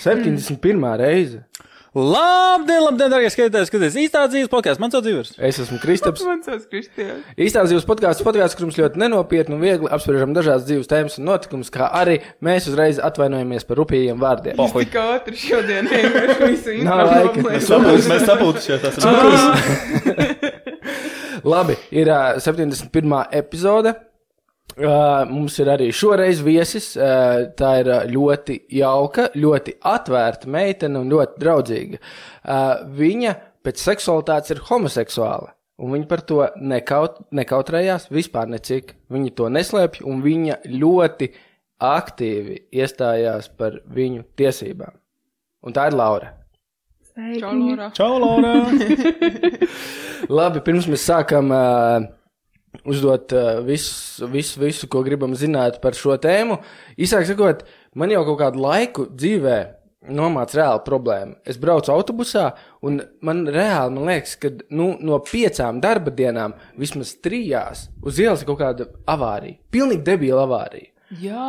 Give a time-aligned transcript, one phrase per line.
[0.00, 0.96] 71.
[1.00, 1.44] reize.
[1.90, 4.78] Labdien, labdien, darbie skatītāji, skaties īstā dzīves podkāsts.
[4.78, 5.32] Man sauc Ivars.
[5.42, 6.22] Es esmu Kristaps.
[6.28, 7.16] Man sauc Kristija.
[7.34, 11.26] Īstā dzīves podkāsts, podkāsts, kur mums ļoti nenopietni un viegli apspriežam dažādas dzīves tēmas un
[11.26, 14.54] notikumus, kā arī mēs uzreiz atvainojamies par rupjiem vārdiem.
[14.62, 17.34] Es tik ātri šodien vienkārši visu Nav laika.
[17.34, 17.66] informāciju.
[17.72, 18.80] Sapūs, mēs sapūtušies.
[18.92, 19.10] esam.
[21.50, 23.18] Labi, ir uh, 71.
[23.42, 23.96] epizode.
[24.80, 26.94] Uh, mums ir arī šoreiz viesis.
[26.96, 32.00] Uh, tā ir uh, ļoti jauka, ļoti atvērta meitene un ļoti draudzīga.
[32.00, 33.34] Uh, viņa
[33.66, 35.52] pēc seksualitātes ir homoseksuāla.
[35.80, 38.94] Un viņa par to nekaut, nekautrējās vispār necik.
[39.12, 41.30] Viņa to neslēpj, un viņa ļoti
[41.80, 44.96] aktīvi iestājās par viņu tiesībām.
[45.64, 46.34] Un tā ir Laura.
[47.40, 47.90] Čau, Laura.
[47.96, 48.54] Čau, Laura!
[50.40, 52.06] Labi, pirms mēs sākam uh,
[52.84, 56.60] uzdot uh, visu, visu, visu, ko gribam zināt par šo tēmu,
[57.00, 57.64] īsāk sakot,
[57.98, 59.58] man jau kaut kādu laiku dzīvē
[60.16, 61.36] nomāca reāla problēma.
[61.44, 62.46] Es braucu autobusā,
[62.86, 68.40] un man reāli man liekas, ka nu, no piecām darba dienām vismaz trijās uz ielas
[68.40, 69.60] ir kaut kāda avārija.
[69.74, 70.88] Pilnīgi debila avārija.
[71.18, 71.44] Jā.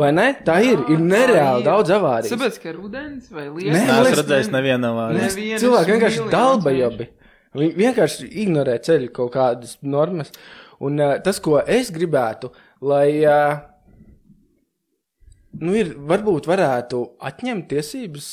[0.00, 0.30] Vai ne?
[0.44, 0.80] Tā ir.
[0.88, 2.32] Ir nereāli daudz avāriju.
[2.32, 3.76] Sapratu, ka rudens vai lietas.
[3.76, 5.00] Nē, es redzēju, nevienam.
[5.12, 7.10] Nevienas Cilvēki vienkārši dalba vienkārši.
[7.56, 10.32] Viņi vienkārši ignorē ceļu kaut kādas normas.
[10.84, 12.52] Un uh, tas, ko es gribētu,
[12.84, 13.08] lai.
[13.24, 13.56] Uh,
[15.62, 18.30] nu, ir, varbūt varētu atņemt tiesības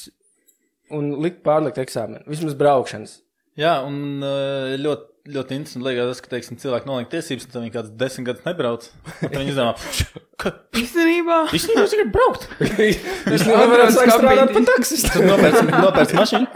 [0.93, 2.23] un likt pārlikt eksāmenu.
[2.29, 3.17] Vismaz braukšanas.
[3.59, 7.61] Jā, un uh, ļoti, ļoti interesanti liekas, tas, ka, teiksim, cilvēki noliek tiesības, un tad
[7.63, 8.87] viņi kāds desmit gadus nebrauc.
[9.21, 9.73] Tad viņi izdomā,
[10.43, 11.37] ka Īstenībā.
[11.53, 12.47] viņš nevar tikai braukt.
[13.31, 15.13] Viņš nevar sākt strādāt par taksistu.
[15.13, 16.49] Tad nopērc, nopērc mašīnu.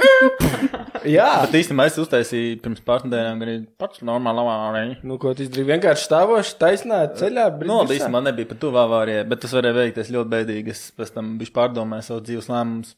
[1.07, 1.29] Jā.
[1.45, 4.97] Bet īstenībā es uztaisīju pirms pāris nedēļām arī pats normāli avāriju.
[5.07, 5.69] Nu, ko tu izdarīji?
[5.71, 7.47] Vienkārši stāvoši taisnā ceļā.
[7.63, 10.75] Nu, labi, īstenībā nebija pat tuvu avārijai, bet tas varēja veikties ļoti bēdīgi.
[10.75, 12.97] Es pēc tam biju pārdomājis savu dzīves lēmumus.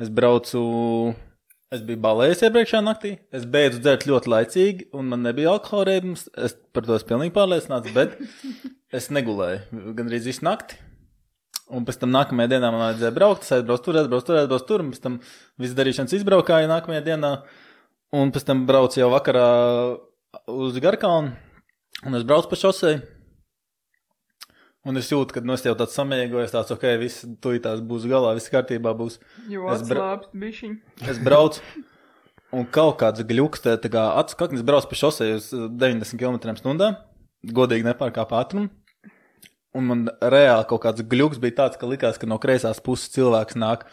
[0.00, 0.64] Es braucu,
[1.74, 3.14] es biju balējis iepriekšējā naktī.
[3.34, 6.26] Es beidzu dzert ļoti laicīgi, un man nebija alkohola reibums.
[6.34, 8.16] Es par to esmu pilnīgi pārliecināts, bet
[8.98, 10.80] es negulēju gan arī visu nakti.
[11.70, 14.82] Un pēc tam nākamajā dienā man vajadzēja braukt, es aizbraucu tur, aizbraucu tur, aizbraucu tur,
[14.82, 15.20] un pēc tam
[15.62, 17.30] viss darīšanas izbraukāja nākamajā dienā.
[18.18, 19.46] Un pēc tam braucu jau vakarā
[20.50, 21.36] uz Garkalnu,
[22.02, 22.98] un es braucu pa šosei.
[24.88, 28.32] Un es jūtu, ka nu, es jau tāds samiegoju, tāds, ok, viss tūlītās būs galā,
[28.38, 29.18] viss kārtībā būs.
[29.52, 30.14] Jo Es bra-.
[31.04, 31.60] Es braucu,
[32.56, 36.90] un kaut kāds gluks, tā kā acu kaknis brauc pa šosei uz uh, 90 km/h,
[37.52, 38.72] godīgi nepārkāp ātrumu.
[39.76, 43.60] Un man reāli kaut kāds gluks bija tāds, ka likās, ka no kreisās puses cilvēks
[43.60, 43.84] nāk.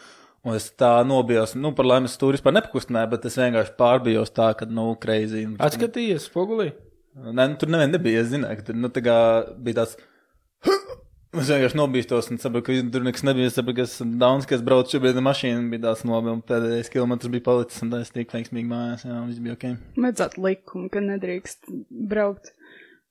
[0.48, 4.32] Un es tā nobijos, nu, par laimi es tur vispār nepakustināju, bet es vienkārši pārbijos
[4.32, 5.44] tā, ka, nu, kreizī.
[5.60, 6.72] Atskatījies spogulī.
[7.18, 8.24] Nē, nu, tur neviena nebija.
[8.24, 9.04] Es zināju, ka tur nu, tā
[9.60, 9.98] bija tāds.
[11.38, 13.48] Es vienkārši nobīstos un saprotu, ka tur nekas nebija.
[13.52, 16.42] Es saprotu, ka es esmu daudz, kas braucu šobrīd ar mašīnu, bija tāds nobi, un
[16.42, 19.66] pēdējais kilometrs bija palicis, un es tik veiksmīgi mājās, jā, viss bija ok.
[19.98, 21.72] Vajadzētu likumu, ka nedrīkst
[22.14, 22.54] braukt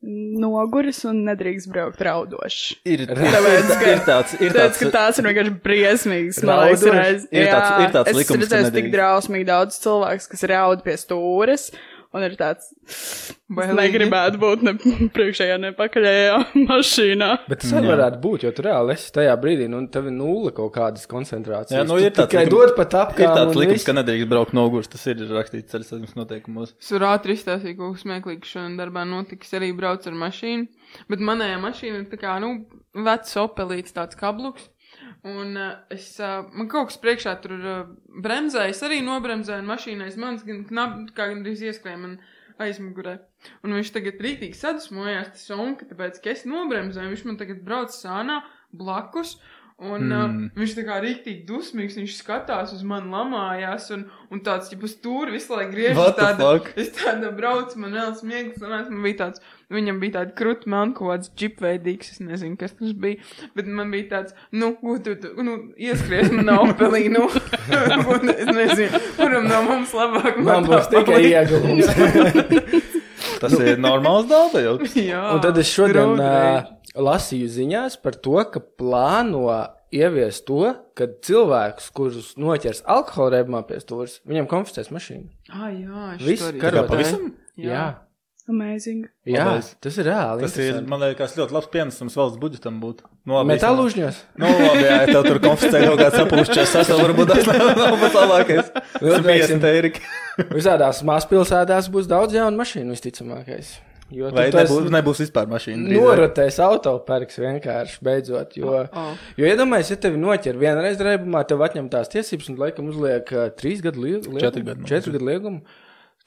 [0.07, 2.77] noguris un nedrīkst braukt raudoši.
[2.87, 6.41] Ir, Tāpēc, ka- ir tāds, ir tāds, ka tās ir vienkārši briesmīgas.
[6.45, 7.01] Man liekas, Raudoši?
[7.01, 7.25] reiz.
[7.33, 10.97] Ir tāds- ir tāds es likums, ka redzēju tik drausmīgi daudz cilvēku, kas raud pie
[11.01, 11.71] stūres.
[12.17, 14.73] Un ir tāds, es negribētu būt ne
[15.13, 16.37] priekšējā, ne pakaļējā
[16.71, 17.29] mašīnā.
[17.51, 20.53] Bet tas arī varētu būt, jo tur reāli esi tajā brīdī, nu, tev ir nulle
[20.57, 21.77] kaut kādas koncentrācijas.
[21.77, 23.37] Jā, nu, ir tāds tikai dod pat ir apkārt.
[23.43, 24.89] tāds likums, ka nedrīkst braukt nogurs.
[24.93, 26.73] Tas ir rakstīts ceļu satiksmes noteikumos.
[26.81, 29.53] Es varu ātri izstāstīt, ko smieklīgi šodien darbā notiks.
[29.59, 30.87] Arī braucu ar mašīnu.
[31.13, 32.55] Bet manējā mašīna ir tā kā, nu,
[33.07, 34.71] vecs opelīts tāds kabluks.
[35.27, 37.79] Un uh, es, uh, man kaut kas priekšā tur uh,
[38.23, 42.17] bremzēja, es arī nobremzēju, un mašīnais mans gan knap, kā gandrīz ieskrēja man
[42.63, 43.17] aizmugurē.
[43.67, 47.95] Un viņš tagad rītīgi sadusmojās, tas onka, tāpēc, ka es nobremzēju, viņš man tagad brauc
[47.97, 49.37] sānā blakus.
[49.77, 50.13] Un mm.
[50.47, 54.89] uh, viņš tā kā rīktīgi dusmīgs, viņš skatās uz mani lamājās, un, un tāds, ja
[54.89, 56.55] stūri visu laiku griežas tāda?
[56.81, 60.95] Es tādu braucu, man vēl smieklīgi, sanāca, man bija tāds, viņam bija tāda krūta melna
[60.97, 63.23] kaut kāds džipveidīgs, es nezinu, kas tas bija,
[63.59, 67.27] bet man bija tāds, nu, ko tu, tu nu, ieskries man opelī, nu,
[68.15, 72.93] un es nezinu, kuram no mums labāk Man tā būs tikai ieguvums.
[73.41, 74.77] Tas ir normāls jau.
[74.97, 75.23] Jā.
[75.35, 79.43] Un tad es šodien uh, lasīju ziņās par to, ka plāno
[79.95, 85.29] ieviest to, ka cilvēkus, kurus noķers alkohola reibumā pie stūres, viņiem konfiscēs mašīnu.
[85.53, 86.61] Ah, jā, Viss karotē.
[86.61, 86.89] dzirdēju.
[86.91, 87.29] pavisam?
[87.57, 87.85] Jā, jā,
[88.49, 89.09] Amazing.
[89.27, 89.73] jā Labais.
[89.83, 90.45] tas ir reāli.
[90.47, 93.01] Tas ir, man liekas, ļoti labs pienesums valsts budžetam būt.
[93.27, 94.21] Nu, labi, Metālūžņos.
[94.39, 97.67] Nu, labi, jā, ja tev tur konfiscē kaut kāds sapūšķis, tas vēl varbūt tas nav,
[97.81, 98.71] nav pats labākais.
[99.03, 99.91] Nu, teiksim, 50 eiro.
[100.55, 103.75] Visādās mazpilsētās būs daudz jaunu mašīnu, visticamākais.
[104.15, 105.89] Jo tu Vai tas nebūs, nebūs vispār mašīna?
[105.97, 108.53] norotēs auto pērks vienkārši beidzot.
[108.55, 109.17] Jo, Oh.
[109.35, 113.49] jo iedomājies, ja tevi noķer vienreiz reibumā, tev atņem tās tiesības un laikam uzliek uh,
[113.59, 114.39] trīs gadu liegumu.
[114.39, 115.65] Četri gadu liegumu.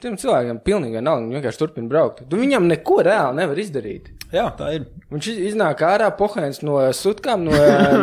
[0.00, 2.22] Tiem cilvēkiem pilnīgi vienalga, viņi vienkārši turpina braukt.
[2.30, 4.06] Tu viņam neko reāli nevar izdarīt.
[4.32, 4.86] Jā, tā ir.
[5.12, 7.52] Viņš iz- iznāk ārā, pohēns no sutkām, no,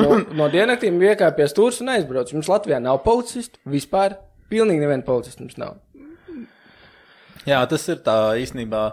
[0.03, 2.33] no, no diennaktīm, iekāpjas stūrs un aizbrauc.
[2.35, 4.17] Mums Latvijā nav policistu vispār.
[4.51, 5.79] Pilnīgi neviena policista mums nav.
[7.47, 8.83] Jā, tas ir tā īstenībā.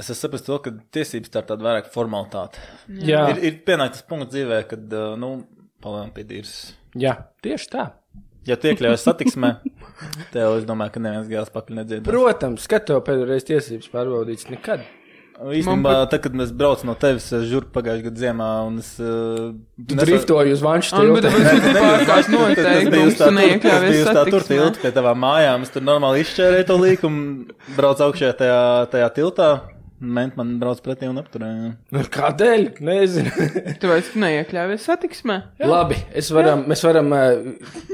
[0.00, 0.08] Es
[0.46, 2.58] to, ka tiesības tā ir tāda vairāk formalitāte.
[3.04, 5.44] Jā, Ir, ir pienācis punkts dzīvē, kad, uh, nu,
[5.84, 6.72] palēnām pie dīras.
[6.96, 7.84] jā tieši tā.
[8.50, 9.52] Ja tu iekļaujies satiksmē,
[10.34, 12.06] tev es domāju, ka neviens gāzes pakaļ nedziedās.
[12.08, 14.82] Protams, kad tev pēdējo reizi tiesības pārbaudīts, nekad.
[15.40, 18.90] Īstenībā, tad, kad mēs braucam no tevis žurku pagājušajā gadā ziemā, un es.
[19.00, 19.54] Uh,
[19.88, 21.62] Tu driftoji uz vanšu bet tiltu.
[21.64, 25.64] ka bija uz noteikumus, tā tu neiekļāvies tur, tā tur tilta pie tavām mājām.
[25.64, 27.22] Es tur normāli izšķērēju to līkumu,
[27.78, 28.60] braucu augšā tajā,
[28.92, 29.48] tajā tiltā.
[30.00, 31.74] Ment man brauc pretī un apturēja.
[31.92, 32.62] Nu, Kādēļ?
[32.88, 33.32] Nezinu.
[33.82, 35.36] Tāpēc, ka neiekļāvies satiksmē.
[35.68, 37.42] Labi, es varam, mēs varam uh,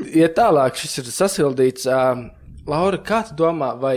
[0.07, 0.79] iet tālāk.
[0.79, 1.89] Šis ir sasildīts.
[1.91, 2.29] Uh,
[2.71, 3.97] Laura, kā tu domā, vai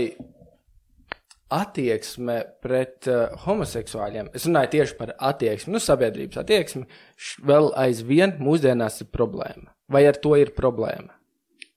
[1.50, 6.83] attieksme pret uh, homoseksuāļiem, es runāju tieši par attieksmi, nu, sabiedrības attieksmi,
[7.17, 9.71] š- vēl aizvien mūsdienās ir problēma?
[9.89, 11.15] Vai ar to ir problēma?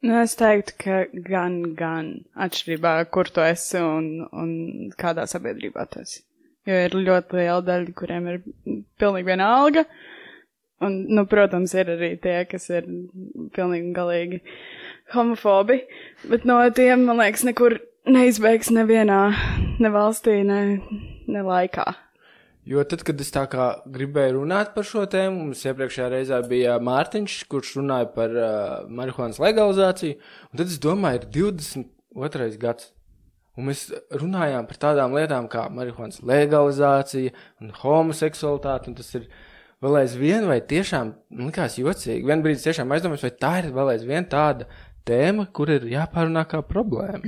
[0.03, 0.97] Nu, es teiktu, ka
[1.29, 4.51] gan, gan atšķirībā, kur tu esi un, un
[4.99, 6.25] kādā sabiedrībā tu esi.
[6.67, 8.41] Jo ir ļoti liela daļa, kuriem ir
[8.99, 9.85] pilnīgi viena alga.
[10.83, 12.89] Un, nu, protams, ir arī tie, kas ir
[13.55, 14.43] pilnīgi un galīgi
[15.15, 15.79] homofobi.
[16.27, 17.79] Bet no tiem, man liekas, nekur
[18.11, 19.21] neizbēgs nevienā,
[19.79, 20.63] ne valstī, ne,
[21.31, 21.87] ne laikā.
[22.69, 26.77] Jo tad, kad es tā kā gribēju runāt par šo tēmu, mums iepriekšējā reizē bija
[26.79, 28.51] Mārtiņš, kurš runāja par uh,
[28.87, 30.21] marihuānas legalizāciju,
[30.55, 32.51] tad es domāju, ir 22.
[32.63, 32.93] gads.
[33.59, 39.27] Un mēs runājām par tādām lietām kā marihuānas legalizācija un homoseksualitāte, un tas ir
[39.83, 41.11] vēl aizvien, vai tiešām
[41.43, 42.23] likās jocīgi.
[42.23, 44.71] Vienā brīdī tiešām aizdomājos, vai tā ir vēl aizvien tāda
[45.09, 47.27] tēma, kur ir jāpārunā kā problēma.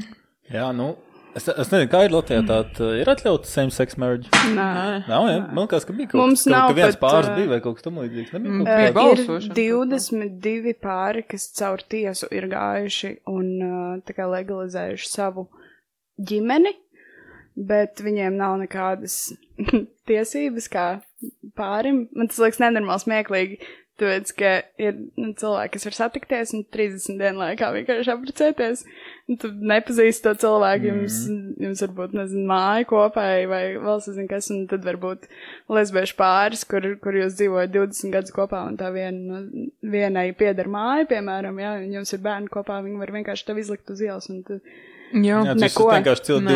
[0.52, 0.94] Jā, nu.
[1.34, 2.44] Es, es nezinu, kā ir Latvijā.
[2.46, 4.30] Tāda ir atļauts same-sex marriage.
[4.54, 4.66] Nē.
[5.08, 7.30] Nav, jā, man liekas, ka bija kaut Mums kas, kaut, nav ka viens pat, pāris
[7.32, 8.30] ā, bija vai kaut kas tam līdzīgs.
[8.36, 8.60] Nebija Mm.
[8.60, 9.56] kaut Bija Uh, ir balsošana.
[9.58, 13.50] 22 pāri, kas caur tiesu ir gājuši un
[14.06, 15.48] tā kā legalizējuši savu
[16.30, 16.74] ģimeni,
[17.56, 19.18] bet viņiem nav nekādas
[20.10, 20.86] tiesības kā
[21.58, 22.04] pārim.
[22.14, 23.58] Man tas liekas nenormāli smieklīgi.
[23.94, 24.48] Tāpēc, ka
[24.82, 28.80] ir nu, cilvēki, kas var satikties un 30 dienu laikā vienkārši apprecēties.
[29.30, 31.18] Un tu nepazīsti to cilvēku, jums,
[31.62, 35.28] jums varbūt, nezinu, māja kopēji vai vēl nezinu kas, un tad varbūt
[35.78, 40.66] lesbiešu pāris, kur, kur jūs dzīvojat 20 gadus kopā, un tā viena, no- vienai pieder
[40.74, 44.26] māja, piemēram, jā, un jums ir bērni kopā, viņi var vienkārši tev izlikt uz ielas,
[44.34, 44.58] un tu,
[45.14, 46.54] Jā, Jā, tas ir vienkārši cil, Nē,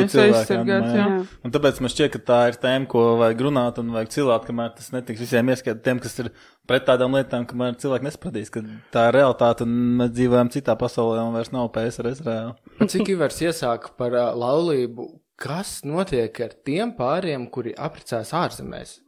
[0.96, 1.06] jā.
[1.46, 4.72] Un tāpēc man šķiet, ka tā ir tēma, ko vajag runāt un vajag cilāt, kamēr
[4.74, 6.30] tas netiks visiem ieskatīt tiem, kas ir
[6.66, 8.64] pret tādām lietām, kamēr cilvēki nespratīs, ka
[8.94, 12.88] tā ir realitāte un mēs dzīvojam citā pasaulē un vairs nav PSRS reāli.
[12.94, 18.98] Cik Ivars iesāka par uh, laulību, kas notiek ar tiem pāriem, kuri apprecās ārzemēs?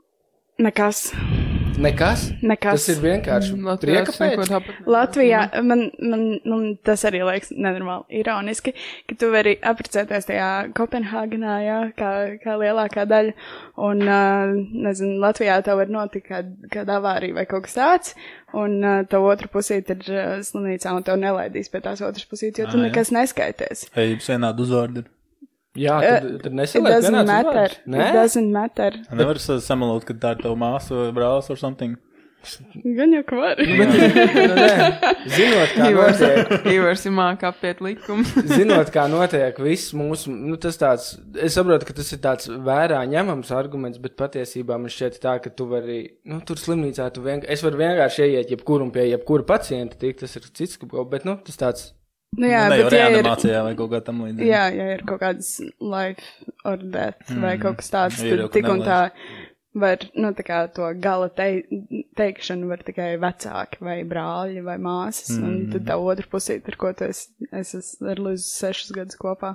[0.61, 1.13] nekas.
[1.79, 2.25] Nekas.
[2.43, 2.81] Nekas.
[2.81, 3.57] Tas ir vienkārši
[4.19, 4.41] pēc.
[4.51, 4.81] tāpat.
[4.91, 8.73] Latvijā man, man, man tas arī liekas nenormāli ironiski,
[9.09, 12.11] ka tu vari apprecēties tajā Kopenhāgenā, jā, kā,
[12.43, 13.37] kā lielākā daļa,
[13.87, 14.57] un, uh,
[14.89, 18.19] nezinu, Latvijā tev var notikt kāda, kāda avārija vai kaut kas tāds,
[18.57, 22.65] un uh, tev otra pusīt ir uh, slimnīcā, un tev nelaidīs pie tās otras pusītes,
[22.65, 23.89] jo tu nekas neskaities.
[23.95, 25.07] Ejības vienādu uzvārdu.
[25.81, 27.57] Jā, tad, tad It nesaliek doesn't vienāds matter.
[27.57, 27.81] uzvārds.
[27.81, 29.01] It Nē, doesn't matter.
[29.23, 31.99] Nevar sa- samalot, ka tā ir tava māsa vai brālis vai something.
[32.97, 33.59] Gan jau ka var.
[33.69, 34.69] nu, nē.
[35.29, 38.25] Zinot, kā Ivars, notiek, Ivars ir mākā apiet likumu.
[38.57, 43.03] zinot, kā notiek viss mūsu, nu, tas tāds, es saprotu, ka tas ir tāds vērā
[43.13, 47.53] ņemams arguments, bet patiesībā man šķiet tā, ka tu vari, nu, tur slimnīcā tu vienkārši,
[47.59, 50.81] es varu vienkārši ieiet jebkuru un pie jebkura pacienta tikt, tas ir cits,
[51.13, 51.91] bet, nu, tas tāds,
[52.39, 54.47] Nu jā, nu, bet ja ir, reanimācijā vai kaut kā tam līdzīga.
[54.47, 57.43] Jā, ja ir kaut kādas life or death mm.
[57.43, 59.01] vai kaut kas tāds, tad tik un tā
[59.75, 61.47] var, nu, tā kā to gala te
[62.19, 65.45] teikšanu var tikai vecāki vai brāļi vai māsas, mm.
[65.47, 69.19] un tad tā otra pusīte, ar ko tu esi, es esmu ar Lizu sešus gadus
[69.21, 69.53] kopā,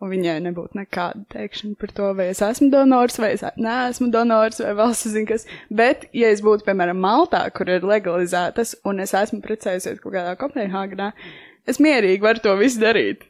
[0.00, 4.62] un viņai nebūtu nekāda teikšana par to, vai es esmu donors, vai es neesmu donors,
[4.64, 9.16] vai valsts zina kas, bet, ja es būtu, piemēram, Maltā, kur ir legalizētas, un es
[9.16, 11.12] esmu precējusies kaut kādā Kopenhāgenā,
[11.70, 13.22] es mierīgi varu to visu darīt.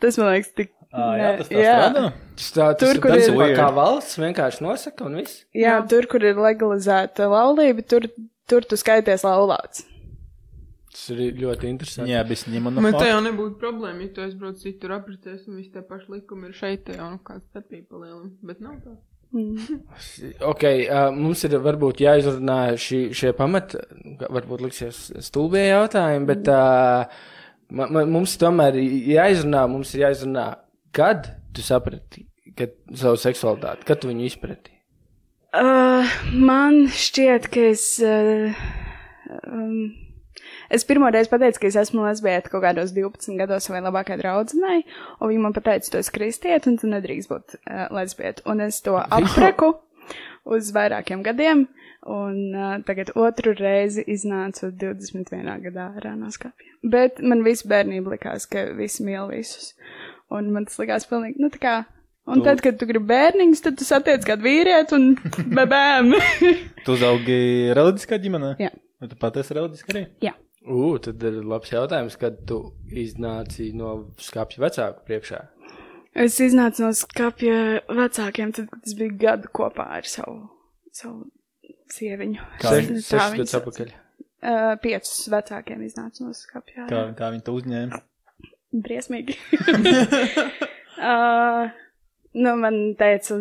[0.00, 0.72] Tas man liekas tik.
[0.92, 1.76] Ā, jā, tas tā jā.
[1.78, 2.02] strādā.
[2.36, 5.38] tas tā, tas Tur, kur ir- kā valsts vienkārši nosaka un viss.
[5.56, 8.10] Jā, tur, kur ir legalizēta laulība, tur,
[8.50, 9.86] tur tu skaities laulāts.
[10.92, 12.12] Tas ir ļoti interesanti.
[12.12, 13.08] Jā, bet ņem no Bet tā fakta.
[13.08, 16.84] jau nebūtu problēma, ja tu aizbrauc citur apritēs un visi tie paši likumi ir šeit,
[16.84, 18.36] te jau nu kāds starpība palielināt.
[18.44, 18.92] Bet nav tā.
[20.44, 23.80] Ok, uh, mums ir varbūt jāizrunā šī, šie pamati,
[24.28, 27.06] varbūt liksies stulbie jautājumi, bet uh,
[27.72, 30.50] ma, ma, mums tomēr jāizrunā, mums ir jāizrunā,
[30.94, 32.26] kad tu saprati
[32.56, 34.76] kad savu seksualitāti, kad tu viņu izprati.
[35.52, 37.84] Uh, man šķiet, ka es.
[38.00, 38.56] Uh,
[39.44, 39.92] um,
[40.72, 44.80] es pirmo reizi pateicu, ka es esmu lesbieta kaut kādos 12 gados savai labākajai draudzenei,
[45.20, 48.44] un viņa man teica, tu esi kristieti, un tu nedrīkst būt uh, lesbieta.
[48.48, 49.74] Un es to apreku
[50.48, 51.66] uz vairākiem gadiem,
[52.06, 55.50] un uh, tagad otru reizi iznācu 21.
[55.68, 56.72] gadā ārā no skapja.
[56.82, 59.74] Bet man visu bērnību likās, ka visi mīl visus.
[60.32, 61.74] Un man tas likās pilnīgi, nu tā kā.
[62.26, 65.08] Un Tu- tad, kad tu gribi bērniņus, tad tu satiec kādu vīrieti un
[65.58, 66.12] bebēm.
[66.86, 67.38] Tu uzaugi
[67.74, 68.54] reliģiskā ģimenē?
[68.62, 68.70] Jā.
[69.02, 70.04] Vai tu pati esi reliģiski arī?
[70.22, 70.32] Jā.
[70.62, 72.60] Ugh, tad ir labs jautājums, kad tu
[72.94, 75.40] iznāci no skāpja vecāku priekšā.
[76.22, 80.44] Es iznācu no skapja vecākiem, tad, kad es biju gadu kopā ar savu,
[80.94, 81.24] savu
[81.92, 82.48] sieviņu.
[82.62, 83.92] Kā Tā sešas viņa gadus atpakaļ.
[84.42, 86.88] Uh, piecus vecākiem iznāca no skapja.
[86.90, 88.00] Kā, kā viņi to uzņēma?
[88.82, 89.36] Briesmīgi.
[91.12, 91.70] uh,
[92.32, 93.38] nu, man teica,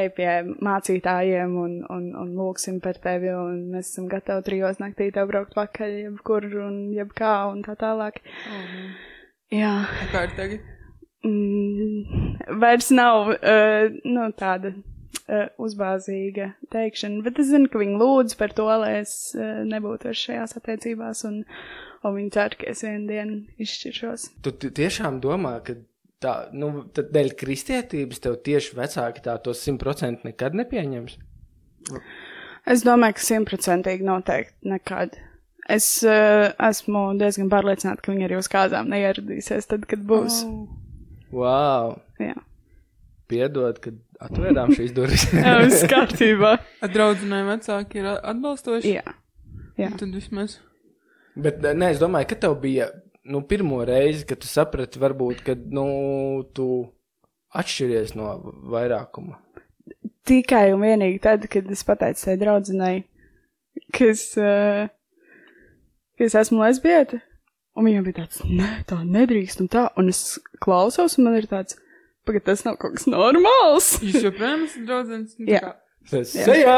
[0.00, 0.30] ej pie
[0.62, 5.56] mācītājiem un, un, un lūksim par tevi, un mēs esam gatavi trijos naktī tev braukt
[5.58, 8.22] pakaļ, jebkur un jebkā un tā tālāk.
[9.50, 9.74] Jā.
[9.84, 10.68] Un Kā ir tagad?
[11.26, 14.72] Mm, vairs nav uh, nu, tāda
[15.30, 20.12] uh, uzbāzīga teikšana, bet es zinu, ka viņi lūdz par to, lai es uh, nebūtu
[20.16, 21.44] šajās attiecībās, un,
[22.02, 24.26] un viņi cer, ka es vienu dienu izšķiršos.
[24.44, 25.78] Tu ti- tiešām domā, ka
[26.20, 31.16] tā, nu, tad dēļ kristietības tev tieši vecāki tā to simtprocentīgi nekad nepieņems?
[32.70, 35.16] Es domāju, ka simtprocentīgi noteikti nekad.
[35.70, 40.42] Es uh, esmu diezgan pārliecināta, ka viņi arī uz kāzām neieradīsies tad, kad būs.
[40.44, 40.68] Oh.
[41.30, 41.92] Wow!
[42.18, 42.34] Jā,
[43.30, 43.94] Piedod, kad
[44.26, 45.26] atvērām šīs durvis.
[45.64, 46.54] viss kārtībā.
[46.94, 48.96] Draudzenē vecāki ir atbalstoši.
[48.98, 49.16] Jā.
[49.80, 49.90] Jā.
[49.96, 50.58] Tad vismaz.
[51.40, 52.90] Bet, nē, es domāju, ka tev bija,
[53.30, 55.86] nu, pirmo reizi, kad tu saprati, varbūt, ka, nu,
[56.56, 56.66] tu
[57.56, 58.34] atšķiries no
[58.70, 59.40] vairākuma.
[60.28, 63.02] tikai un vienīgi tad, kad es pateicu tai draudzenei,
[63.96, 64.86] ka es, uh,
[66.18, 67.22] ka es esmu lesbieta.
[67.78, 71.46] Un viņam bija tāds, nē, tā nedrīkst, un tā, un es klausos, un man ir
[71.50, 71.78] tāds,
[72.30, 73.92] pagaid, tas nav kaut kas normāls.
[74.06, 75.36] Jūs joprojām esat draudzenes?
[75.42, 75.60] Nu, Jā.
[75.68, 75.76] kā-
[76.26, 76.76] Sejā!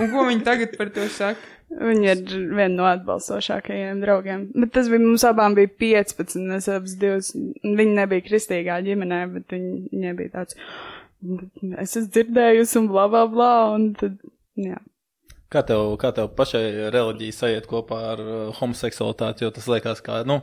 [0.00, 1.40] Un ko viņi tagad par to saka?
[1.70, 2.22] Viņa ir
[2.56, 4.46] viena no atbalstošākajiem draugiem.
[4.58, 7.28] Bet tas bija mums abām bija 15, un es abas divas,
[7.62, 10.56] viņa nebija kristīgā ģimenē, bet viņa, viņai bija tāds,
[11.84, 14.16] es esmu dzirdējusi, un bla, bla, bla, un tad,
[14.58, 14.80] jā.
[15.50, 20.20] Kā tev, kā tev pašai reliģija sajiet kopā ar uh, homoseksualitāti, jo tas liekas kā,
[20.26, 20.40] nu,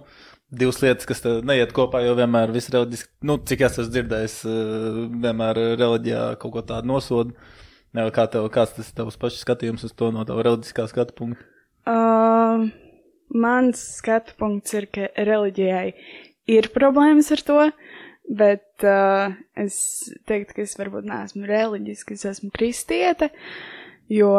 [0.52, 5.00] divas lietas, kas neiet kopā, jo vienmēr viss reliģiski, nu, cik es esmu dzirdējis, uh,
[5.26, 7.36] vienmēr reliģijā kaut ko tādu nosodu.
[7.96, 11.48] Jā, Kā tev, kāds tas tavs pašs skatījums uz to no tava reliģiskā skatu punkta?
[11.88, 12.68] Uh,
[13.34, 15.88] mans skatu punkts ir, ka reliģijai
[16.52, 17.58] ir problēmas ar to,
[18.28, 19.80] bet uh, es
[20.30, 23.32] teiktu, ka es varbūt neesmu reliģiska, es esmu kristiete,
[24.12, 24.36] jo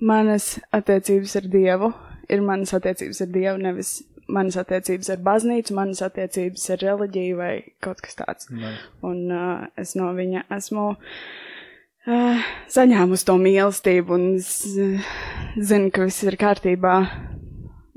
[0.00, 1.92] manas attiecības ar Dievu
[2.32, 3.98] ir manas attiecības ar Dievu, nevis
[4.32, 7.52] manas attiecības ar baznīcu, manas attiecības ar reliģiju vai
[7.84, 8.50] kaut kas tāds.
[8.50, 8.74] Nē.
[9.06, 15.14] Un uh, es no viņa esmu uh, saņēmusi to mīlestību un uh,
[15.56, 16.98] zinu, ka viss ir kārtībā.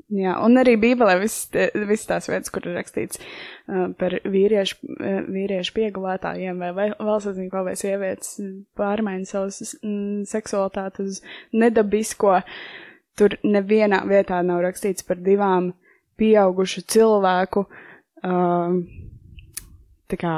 [0.10, 1.52] Jā, un arī Bībelē viss
[1.86, 7.66] viss tās vietas, kur ir rakstīts uh, par vīriešu, uh, vīriešu piegulētājiem vai, vai valstsazinātnē
[7.68, 8.40] vai sievietes
[8.80, 11.22] pārmaiņu savus mm, seksualitāti uz
[11.54, 12.40] nedabisko.
[13.20, 15.74] Tur nevienā vietā nav rakstīts par divām
[16.20, 17.64] pieaugušu cilvēku,
[18.24, 18.76] uh,
[20.12, 20.34] tā kā,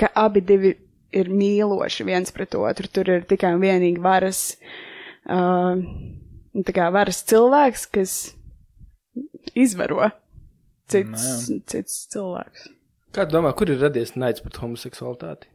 [0.00, 0.74] ka abi divi
[1.14, 2.90] ir mīloši viens pret otru.
[2.90, 4.42] Tur ir tikai un vienīgi varas,
[5.30, 5.78] uh,
[6.66, 8.16] tā kā varas cilvēks, kas
[9.54, 10.10] izvaro
[10.90, 12.70] cits, cits cilvēks.
[13.14, 15.46] Kā domā, kur ir radies naids pret homoseksualitāti?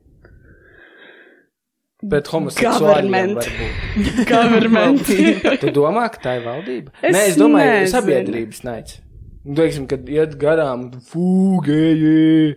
[2.00, 3.42] Pret homoseksuāļiem Government.
[3.44, 4.20] varbūt.
[4.32, 5.10] Government.
[5.60, 6.94] Tu domā, ka tā ir valdība?
[7.04, 7.92] Es Nē, es domāju, nezinu.
[7.92, 9.00] sabiedrības naids.
[9.50, 12.54] Nu, Teiksim, kad iet garām, fūgēji.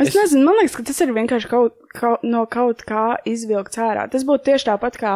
[0.00, 4.06] Es nezinu, man liekas, ka tas ir vienkārši kaut, kaut, no kaut kā izvilkts ārā.
[4.12, 5.12] Tas būtu tieši tāpat kā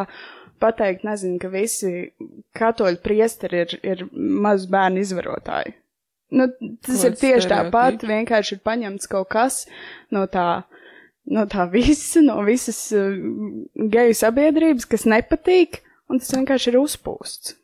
[0.60, 2.10] pateikt, nezinu, ka visi
[2.56, 5.78] katoļu priesteri ir, ir mazu bērnu izvarotāji.
[6.36, 6.46] Nu,
[6.84, 9.62] tas Kaut ir tieši tāpat, vienkārši ir paņemts kaut kas
[10.14, 10.62] no tā,
[11.32, 13.16] no tā visa, no visas uh,
[13.96, 15.80] geju sabiedrības, kas nepatīk,
[16.12, 17.56] un tas vienkārši ir uzpūsts.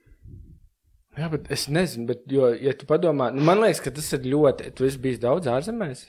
[1.17, 4.27] Jā, bet es nezinu, bet, jo, ja tu padomā, nu, man liekas, ka tas ir
[4.29, 4.73] ļoti.
[4.77, 6.05] Tu esi bijis daudz ārzemēs.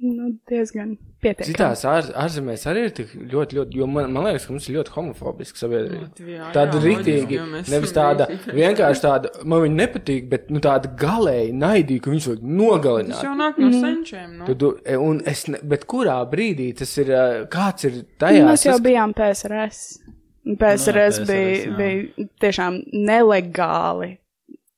[0.00, 1.50] Nu, diezgan pietiekami.
[1.50, 4.78] Citās ār, ārzemēs arī ir tik ļoti, ļoti, jo man, man liekas, ka mums ir
[4.78, 6.06] ļoti homofobiska sabiedrība.
[6.06, 8.28] Latvijā, Tāda jā, mēs nevis tāda
[8.60, 13.20] vienkārši tāda, man viņa nepatīk, bet nu, tāda galēji naidīga, ka viņus vajag Tas nogalināt.
[13.28, 14.30] jau nāk no senčiem.
[14.38, 14.48] Nu.
[14.48, 14.72] Tu, tu,
[15.04, 18.48] un es, ne, bet kurā brīdī tas ir, ā, kāds ir tajā?
[18.48, 19.82] Mēs jau bijām PSRS.
[20.00, 21.76] PSRS Nu, bija, PSRS, jā.
[21.76, 24.14] bija tiešām nelegāli.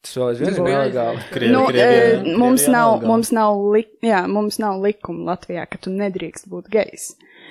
[0.03, 1.21] Tas vēl aizvien ir nelegāli.
[1.31, 3.07] Krievi, Nu, Krievijā- e, Krievijā mums, nav, nelegāli.
[3.13, 7.05] mums, nav li, jā, mums nav likuma Latvijā, ka tu nedrīkst būt gejs.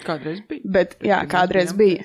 [0.03, 0.61] Kādreiz bija.
[0.65, 2.03] Bet, jā, kādreiz bija.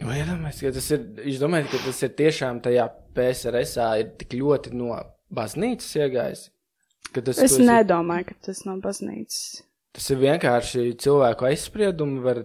[0.00, 4.30] Vai iedomājies, ka tas ir, jūs domājat, ka tas ir tiešām tajā PSRS ir tik
[4.40, 4.96] ļoti no
[5.32, 6.48] baznīcas iegājis?
[7.16, 9.62] Tas, Es esi- nedomāju, ka tas nav baznīcas.
[9.92, 12.44] Tas ir vienkārši cilvēku aizspriedumi, var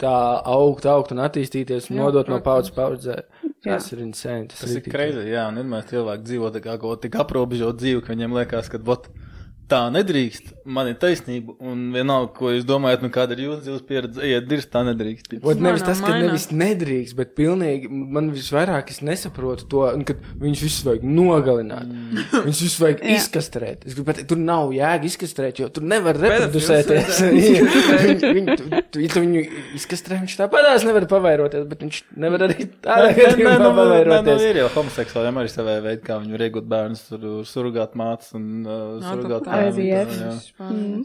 [0.00, 2.70] tā augt, augt un attīstīties un Jā, nodot no protams.
[2.72, 3.16] paudzes paudzē.
[3.64, 4.46] Tas ir insane.
[4.48, 8.02] Tas, Tas ir kreizi, jā, un vienmēr cilvēki dzīvo tā kā kaut tik aprobežot dzīvi,
[8.04, 9.08] ka viņiem liekas, ka vot,
[9.68, 13.84] tā nedrīkst, man ir taisnība, un vienalga, ko jūs domājat, nu kāda ir jūsu dzīves
[13.88, 15.32] pieredze, ejiet, dirst, tā nedrīkst.
[15.40, 20.04] Ot, nevis Mainām, tas, ka nevis nedrīkst, bet pilnīgi man visvairāk es nesaprotu to, un
[20.08, 21.88] kad viņus visus vajag nogalināt.
[21.90, 22.24] Mm.
[22.46, 23.86] Viņus visus vajag izkastrēt.
[23.88, 27.20] Es gribu pateikt, tur nav jēga izkastrēt, jo tur nevar reproducēties.
[27.30, 29.44] Viņu- viņu- tu- tu- viņu
[29.78, 34.44] izkastrē, viņš tāpatās nevar pavairoties, bet viņš nevar arī tādā gadījumā nu, nē, nu, pavairoties.
[34.50, 38.46] ir jau homoseksuāliem arī savā veidā, kā viņi var iegūt bērnus, tur surrogāt mātes un
[38.66, 40.14] uh, surrogāt tā IVF.
[40.20, 40.30] jā.
[40.60, 41.04] Mm.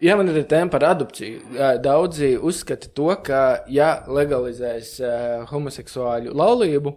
[0.00, 1.42] Jā, man ir tēma par adopciju.
[1.84, 6.94] Daudzi uzskata to, ka, ja legalizēs uh, homoseksuāļu laulību,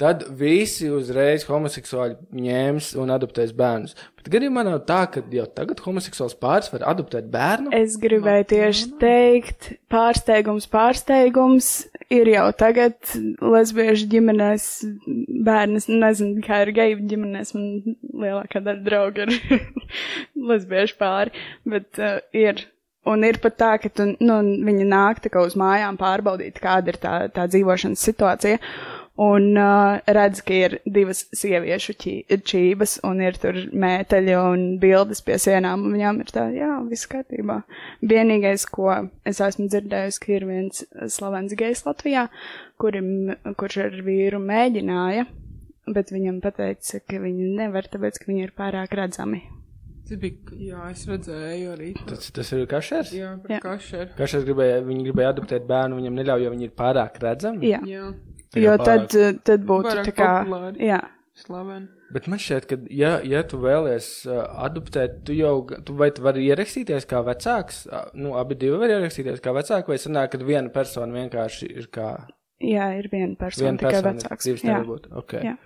[0.00, 3.94] tad visi uzreiz homoseksuāļi ņems un adoptēs bērnus.
[4.18, 7.70] Bet gadījumā nav tā, ka jau tagad homoseksuāls pāris var adoptēt bērnu.
[7.76, 11.70] Es gribēju tieši teikt, pārsteigums, pārsteigums
[12.14, 14.68] ir jau tagad lesbiešu ģimenēs
[15.46, 19.62] bērnas, nezinu, kā ir geju ģimenēs, man lielākā daļa drauga ir
[20.50, 22.66] lesbiešu pāri, bet uh, ir.
[23.04, 26.88] Un ir pat tā, ka tu, nu, viņi nāk tā kā uz mājām pārbaudīt, kāda
[26.88, 28.56] ir tā, tā dzīvošanas situācija.
[29.16, 35.20] Un uh, redz, ka ir divas sieviešu ķī- čības, un ir tur mēteļi un bildes
[35.22, 37.60] pie sienām, un viņām ir tā, jā, viss kārtībā.
[38.02, 38.88] Vienīgais, ko
[39.24, 40.82] es esmu dzirdējusi, ka ir viens
[41.14, 42.26] slavens gejs Latvijā,
[42.82, 45.28] kurim, kurš ar vīru mēģināja,
[45.94, 49.44] bet viņam pateica, ka viņi nevar, tāpēc, ka viņi ir pārāk redzami.
[50.04, 51.94] Tas bija, jā, es redzēju arī.
[52.10, 53.14] Tas, tas ir kašers.
[53.14, 53.40] Jā, Jā.
[53.46, 54.10] par kašeru.
[54.18, 57.70] Kašers gribēja, viņi gribēja adoptēt bērnu, viņam neļauj, jo viņi ir pārāk redzami.
[57.70, 58.10] Jā, Jā,
[58.62, 59.08] jo pārāk.
[59.10, 60.88] tad, tad būtu tā kā, populāri.
[60.90, 61.00] jā,
[61.44, 61.90] slaveni.
[62.14, 65.54] Bet man šķiet, ka, ja, ja tu vēlies uh, adoptēt, tu jau
[65.86, 67.84] tu vai tu vari ierakstīties kā vecāks.
[67.90, 71.90] Uh, nu, abi divi var ierakstīties kā vecāki, vai sanāk, ka viena persona vienkārši ir
[71.94, 72.12] kā
[72.62, 74.14] jā, ir viena persona viena tikai persona.
[74.14, 74.48] vecāks.
[74.48, 75.10] Divas nevar būt.
[75.24, 75.50] Okay.
[75.50, 75.56] Jā.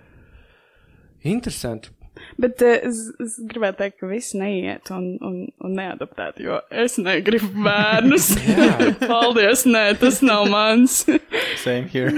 [1.29, 1.93] Interesanti.
[2.37, 6.99] Bet eh, es, es gribētu teikt, ka visi neiet un, un, un neadaptēt, jo es
[7.01, 8.31] negribu bērnus.
[9.11, 11.01] Paldies, nē, tas nav mans.
[11.63, 12.13] Same here.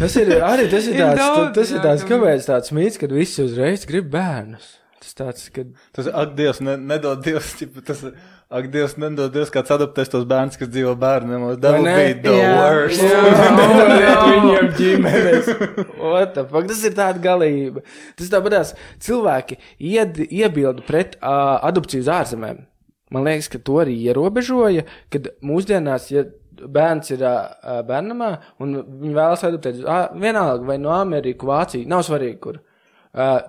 [0.00, 3.86] Tas ir arī tas ir tāds, tas ir tāds, kāpēc tāds mīts, kad visi uzreiz
[3.88, 4.76] grib bērnus.
[5.00, 5.70] Tas tāds, kad.
[5.96, 8.02] Tas, ak, Dievs, ne, nedod Dievs, ķipa, tas,
[8.52, 11.46] ak, Dievs, nedod Dievs, kāds adoptēs tos bērnus, kas dzīvo bērniem.
[11.56, 11.94] Ne?
[11.96, 12.50] be the Jā.
[12.58, 13.04] worst.
[13.56, 15.48] Nedodiet viņiem ģimenes.
[15.96, 16.68] What the fuck?
[16.68, 17.80] Tas ir tāda galība.
[18.18, 18.74] Tas tāpatās
[19.06, 19.56] cilvēki
[19.92, 22.60] ied, iebildu pret uh, adopciju uz ārzemēm.
[23.10, 26.26] Man liekas, ka to arī ierobežoja, kad mūsdienās, ja
[26.60, 28.28] bērns ir uh, bērnamā
[28.60, 32.60] un viņi vēlas adoptēt uz ā- vienalga vai no Amerikas, Vācijas, nav svarīgi, kur.
[33.16, 33.40] Uh,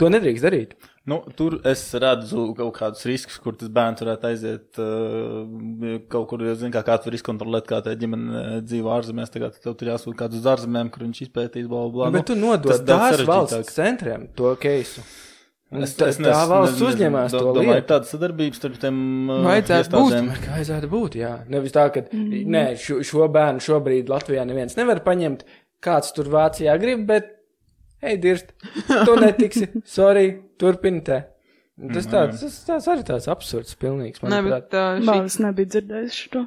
[0.00, 0.72] to nedrīkst darīt.
[1.08, 6.44] Nu, tur es redzu kaut kādus riskus, kur tas bērns varētu aiziet uh, kaut kur,
[6.44, 9.32] jo, zin, kā kāds var izkontrolēt, kā tā ģimene uh, dzīvo ārzemēs.
[9.32, 12.12] Tagad tev tur jāsūt kāds uz ārzemēm, kur viņš izpētīs, bla, bla, bla.
[12.18, 15.06] Bet tu nodod tās valsts centriem to keisu.
[15.70, 17.88] Es, tā, es tā valsts uzņemās to domāju, lietu.
[17.92, 18.96] tāda sadarbība starp tiem
[19.30, 20.00] uh, Vajadzētu būt.
[20.10, 20.30] iestādēm.
[20.42, 21.18] Kā vajadzētu būt?
[21.20, 22.40] Jā, nevis tā, ka mm.
[22.50, 25.46] nē, šo, šo bērnu šobrīd Latvijā neviens nevar paņemt.
[25.80, 27.30] Kāds tur Vācijā grib, bet,
[28.04, 28.54] hei, dirst,
[28.88, 31.20] tu netiksi, sorry, turpini te.
[31.80, 34.20] Tas tāds, tas, tas arī tāds absurds, pilnīgs.
[34.20, 36.42] Nē, bet uh, šī Bāvis nebija dzirdējis šo.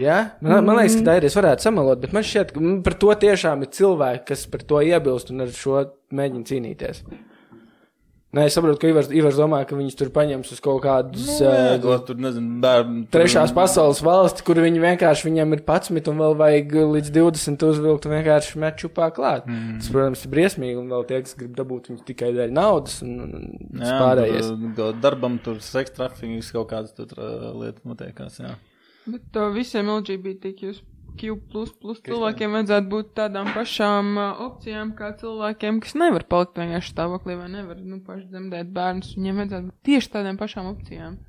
[0.00, 1.26] Jā, man, man liekas, ka tā ir.
[1.28, 4.64] Es varētu samalot, bet man šķiet, ka mm, par to tiešām ir cilvēki, kas par
[4.70, 5.82] to iebilst un ar šo
[6.16, 7.02] mēģina cīnīties.
[8.32, 11.34] Nē, es saprotu, ka Ivars, Ivars domā, ka viņus tur paņems uz kaut kādus Nu,
[11.44, 13.02] jā, uh, tur, nezinu, bērnu.
[13.12, 18.08] trešās pasaules valsti, kur viņi vienkārši viņam ir 11 un vēl vajag līdz 20 uzvilkt
[18.08, 19.44] un vienkārši met čupā klāt.
[19.44, 19.74] Mm.
[19.82, 23.18] Tas, protams, ir briesmīgi un vēl tie, kas grib dabūt viņus tikai dēļ naudas un,
[23.20, 24.48] un Jā, pārējais.
[24.80, 28.54] tur, darbam tur sekstrafīgi, kaut kādas tur uh, lietas notiekās, jā.
[29.12, 30.80] Bet uh, visiem LGBT jūs
[31.18, 31.36] Q
[32.06, 34.14] cilvēkiem vajadzētu būt tādām pašām
[34.46, 39.12] opcijām kā cilvēkiem, kas nevar palikt vienkārši stāvoklī vai nevar nu, paši dzemdēt bērnus.
[39.18, 41.20] Viņiem vajadzētu būt tieši tādām pašām opcijām.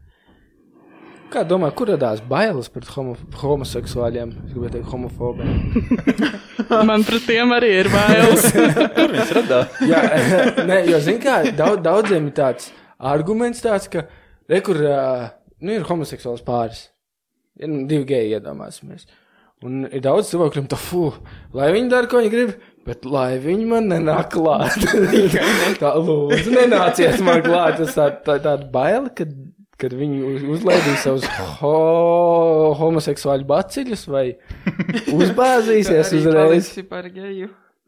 [1.34, 4.34] Kā domā, kur radās bailes pret homo homoseksuāļiem?
[4.44, 5.56] Es gribēju teikt, homofobiem.
[6.90, 8.46] Man pret tiem arī ir bailes.
[8.98, 9.80] Kur viņš radās?
[9.90, 10.04] Jā,
[10.70, 12.70] nē, jo, zin kā, daudz, daudziem ir tāds
[13.02, 14.06] arguments tāds, ka,
[14.52, 15.26] re, kur, uh,
[15.64, 16.86] nu, ir homoseksuāls pāris.
[17.58, 19.10] Ir nu, divi geji, iedomāsimies.
[19.64, 21.08] Un ir daudz cilvēku, kuriem tā, fu,
[21.56, 22.54] lai viņi dara, ko viņi grib,
[22.88, 24.76] bet lai viņi man nenāk klāt.
[25.82, 27.80] tā, lūdzu, nenāciet man klāt.
[27.80, 29.32] Tas tā, tā, tāda baila, kad,
[29.80, 31.28] kad viņi uz, uzlaidīs savus
[31.62, 31.74] ho,
[32.82, 34.26] homoseksuāļu baciļus vai
[35.16, 36.74] uzbāzīsies uzreiz.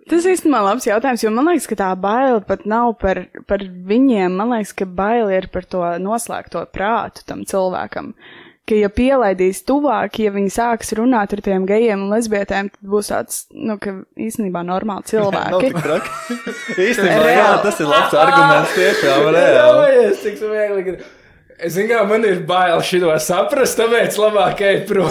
[0.06, 4.36] Tas īstenībā labs jautājums, jo man liekas, ka tā baila pat nav par, par viņiem.
[4.38, 8.14] Man liekas, ka baila ir par to noslēgto prātu tam cilvēkam.
[8.66, 13.12] Ka, ja pielaidīs tuvāk, ja viņi sāks runāt ar tiem gejiem un lesbietēm, tad būs
[13.12, 15.70] tāds, nu, ka īstenībā normāli cilvēki.
[15.84, 16.40] traki.
[16.82, 17.60] Īstenībā, jā, Reāli.
[17.68, 19.28] tas ir labs arguments tiešām.
[19.36, 19.46] reāli.
[19.46, 21.14] Iedomājies, cik ka-
[21.56, 25.08] Es zinu, kā man ir bail šito saprast, tāpēc labāk ej prom.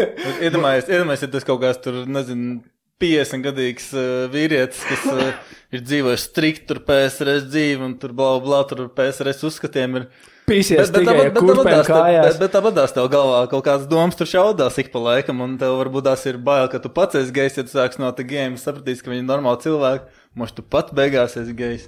[0.46, 2.62] Iedomājieties, iedomājieties, ja tas kaut kāds tur, nezinu,
[3.02, 5.32] 50 gadīgs uh, vīrietis, kas uh,
[5.74, 10.06] ir dzīvojis strikt tur PSRS dzīvi un tur bla bla, tur PSRS uzskatiem ir.
[10.48, 12.38] Pīsies bet, tikai bet, bet, bet, bet, kājās.
[12.40, 16.08] bet tāpatās tev galvā kaut kādas domas tur šaudās ik pa laikam, un tev varbūt
[16.08, 19.04] tās ir bail, ka tu pats esi gejs, ja tu sāks no tā gejiem, sapratīsi,
[19.04, 20.10] ka viņi ir normāli cilvēki,
[20.42, 21.86] moš tu pat beigās esi gejs.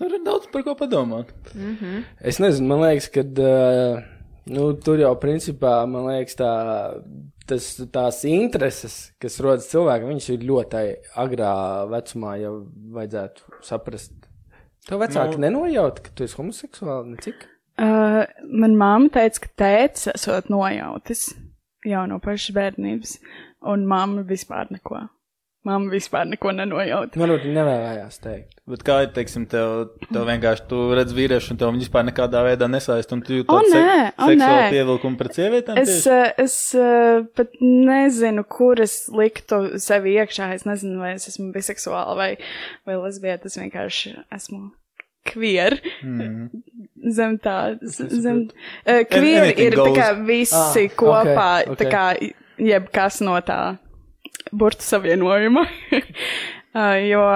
[0.00, 1.34] Tur ir daudz par ko padomāt.
[2.18, 4.00] Es nezinu, man liekas, ka uh,
[4.50, 6.50] nu, tur jau principā, man liekas, tā,
[7.46, 10.82] tas, tās intereses, kas rodas cilvēkam, viņas ir ļoti
[11.22, 11.52] agrā
[11.92, 12.56] vecumā, jau
[12.96, 14.16] vajadzētu saprast.
[14.88, 17.46] Tev vecāki Nu- nu, nenojaut, ka tu esi homoseksuāls, necik?
[17.80, 21.30] Uh, man mamma teica, ka tēvs esot nojautis
[21.88, 23.16] jau no pašas bērnības,
[23.72, 25.06] un mamma vispār neko.
[25.62, 27.20] Mamma vispār neko nenojauta.
[27.22, 28.56] Varbūt viņi nevēlējās teikt.
[28.66, 32.42] Bet kā ir, teiksim, tev, tev vienkārši tu redz vīriešu, un tev viņi vispār nekādā
[32.46, 35.78] veidā nesaist, un tu jūti tādu o, seksuālu pievilkumu pret sievietēm?
[35.78, 36.10] Es, tieši?
[36.10, 40.50] uh, es uh, pat nezinu, kur es liktu sevi iekšā.
[40.58, 42.30] Es nezinu, vai es esmu biseksuāla vai,
[42.88, 43.46] vai lesbieta.
[43.46, 44.72] Es vienkārši esmu
[45.28, 45.78] kvier.
[46.02, 46.48] Mm.
[47.12, 48.44] Zem tā, zem.
[48.86, 49.98] Uh, kvier anything ir tā goes.
[49.98, 51.74] kā visi Ah, kopā, ok, ok.
[51.74, 52.04] okay, tā kā
[52.72, 53.58] jebkas no tā
[54.52, 55.66] burtu savienojuma.
[56.78, 57.26] uh, jo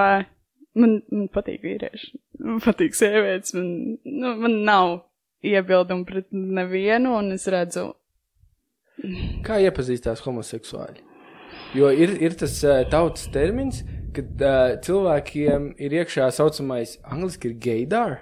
[0.77, 2.11] man, man patīk vīrieši,
[2.45, 3.71] man patīk sievietes, man,
[4.03, 4.97] nu, man nav
[5.45, 7.91] iebildumu pret nevienu, un es redzu,
[9.45, 11.03] Kā iepazīstās homoseksuāļi?
[11.77, 13.83] Jo ir, ir tas uh, tautas termins,
[14.17, 18.17] kad uh, cilvēkiem ir iekšā saucamais angliski ir gaydar.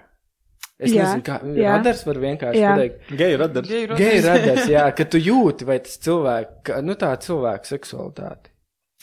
[0.75, 2.73] Es Jā, nezinu, kā radars var vienkārši Jā.
[2.75, 3.13] pateikt.
[3.21, 3.69] Geju radars.
[3.71, 4.25] Geju Gej radars.
[4.27, 8.51] radars, jā, ka tu jūti, vai tas cilvēks, nu tā cilvēka seksualitāte.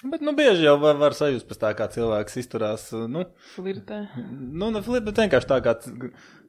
[0.03, 3.23] Bet, nu, bieži jau var, var sajust pēc tā, kā cilvēks izturās, nu,
[3.55, 4.03] Flirtē.
[4.19, 5.77] nu, ne flip, bet vienkārši tā, kā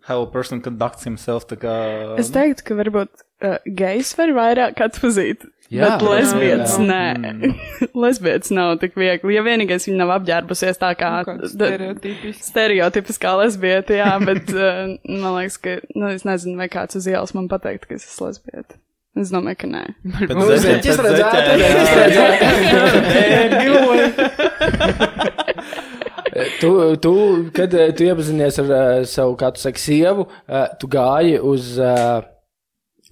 [0.08, 1.73] how a person conducts himself, tā kā.
[2.19, 5.43] Es teiktu, ka varbūt uh, gejs var vairāk atpazīt.
[5.73, 5.88] Jā.
[5.95, 6.84] bet lesbietes Jā.
[6.86, 7.49] nē.
[8.03, 9.34] lesbietes nav tik viegli.
[9.34, 12.49] Ja vienīgais viņa nav apģērbusies tā kā Kāds d- stereotipisks.
[12.51, 17.34] stereotipiskā lesbieta, jā, bet uh, man liekas, ka, nu, es nezinu, vai kāds uz ielas
[17.34, 18.77] man pateikt, ka es esmu lesbieta.
[19.17, 19.84] Es domāju, ka nē.
[20.34, 21.29] Nu, zeķiem, zeķis jā.
[26.60, 27.12] Tu, tu,
[27.53, 31.75] kad eh, tu iepazinies ar uh, savu, kā tu saki, sievu, uh, tu gāji uz
[31.77, 32.23] uh,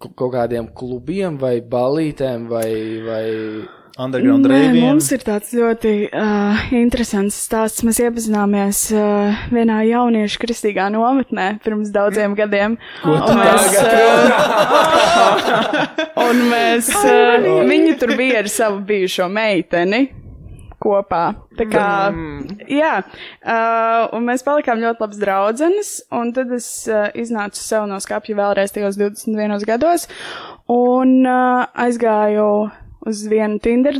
[0.09, 2.71] kaut kādiem klubiem vai balītēm vai.
[3.05, 3.27] vai...
[3.99, 4.85] Underground Nē, reiviem.
[4.87, 7.83] mums ir tāds ļoti uh, interesants stāsts.
[7.85, 12.79] Mēs iepazināmies uh, vienā jauniešu kristīgā nometnē pirms daudziem gadiem.
[13.03, 14.31] Ko Un mēs, uh,
[16.29, 20.05] un mēs uh, viņi tur bija ar savu bijušo meiteni
[20.81, 21.23] kopā.
[21.59, 21.87] Tā kā,
[22.71, 27.99] jā, uh, un mēs palikām ļoti labas draudzenes, un tad es uh, iznācu sev no
[28.03, 30.07] skapja vēlreiz tajos 21 gados,
[30.71, 32.47] un uh, aizgāju
[33.07, 33.97] uz vienu Tinder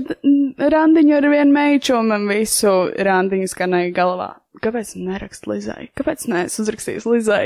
[0.58, 4.34] randiņu ar vienu meiču, un man visu randiņu skanēja galvā.
[4.62, 5.90] Kāpēc nerakst Lizai?
[5.98, 7.46] Kāpēc nē, es uzrakstīju Lizai?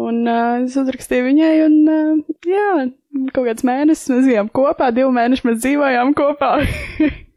[0.00, 2.86] Un uh, es uzrakstīju viņai, un uh, jā,
[3.34, 6.54] kaut kāds mēnesis mēs bijām kopā, divi mēneši mēs dzīvojām kopā.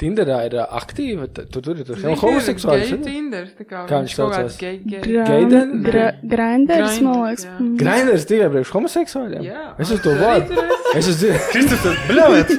[0.00, 2.92] Tinderā ir aktīva, tu tu tur ir tur Zini, homoseksuāls.
[2.94, 3.00] Ir?
[3.04, 4.56] Tinder, tā kā Kā viņš saucās?
[4.60, 5.82] Gaiden?
[5.84, 7.44] Grinders, man Grinders, liekas.
[7.44, 7.54] jā.
[7.60, 7.74] Mm.
[7.80, 9.42] Grinders tikai priekš homoseksuāļiem.
[9.44, 9.64] Jā.
[9.84, 10.54] Es uz to vārdu.
[10.54, 10.72] tur?
[10.98, 11.20] Es uz
[11.52, 12.50] Kristofers, bļāviet!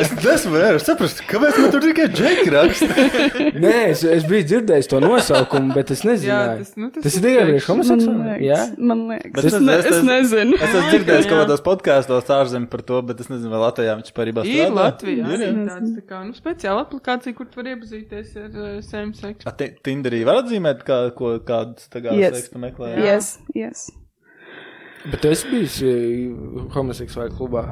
[0.00, 2.88] Es nesmu nevaru saprast, kāpēc man tur tikai džeki raksta.
[3.66, 6.62] Nē, es, es biju dzirdējis to nosaukumu, bet es Jā, nezināju.
[6.62, 8.44] tas, nu, tas, Tas ir tikai priekš- homoseksuāļiem.
[8.46, 8.60] Jā.
[8.78, 9.42] man liekas.
[9.44, 10.56] Es, es- ne, es- nezinu.
[10.56, 11.30] Es esmu dzirdējis Jā.
[11.32, 14.72] kaut kādos podkāstos ārzemēs par to, bet es nezinu, vai Latvijā viņš par īstenībā Ir
[14.76, 15.52] Latvijā jā.
[15.68, 19.46] tāds tā kā, nu, speciāla aplikācija, kur tu vari iepazīties ar uh, same sex.
[19.48, 22.36] A, ti- Tinderī var atzīmēt, kā, ko, kādu tā kā Yes.
[22.44, 22.94] seksu meklē.
[22.96, 23.04] Jā.
[23.14, 23.86] Yes, yes.
[25.06, 26.30] Bet tu esi bijis eh,
[26.74, 27.66] homoseksuālā klubā.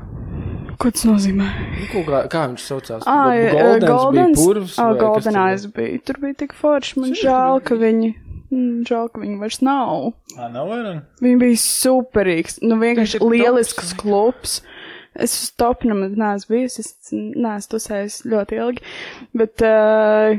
[0.78, 1.46] Ko tas nozīmē?
[1.80, 3.06] Nu, ko Kā, kā viņš saucās?
[3.10, 4.36] Ah, Goldens Goldens.
[4.38, 4.76] bija purvs.
[4.78, 5.98] Ah, vai tur Goldenais bija.
[6.06, 6.98] Tur bija tik forši.
[7.02, 8.12] Man žēl, ka viņi.
[8.54, 10.12] mm, Žēl, ka viņi vairs nav.
[10.38, 11.00] Ā, nav vairāk?
[11.26, 12.58] Viņi bija superīgs.
[12.62, 14.60] Nu, vienkārši lielisks klubs.
[15.14, 16.82] Es uz topu nemaz neesmu bijusi.
[16.82, 18.82] Es neesmu tusējis ļoti ilgi.
[19.38, 20.34] Bet, uh,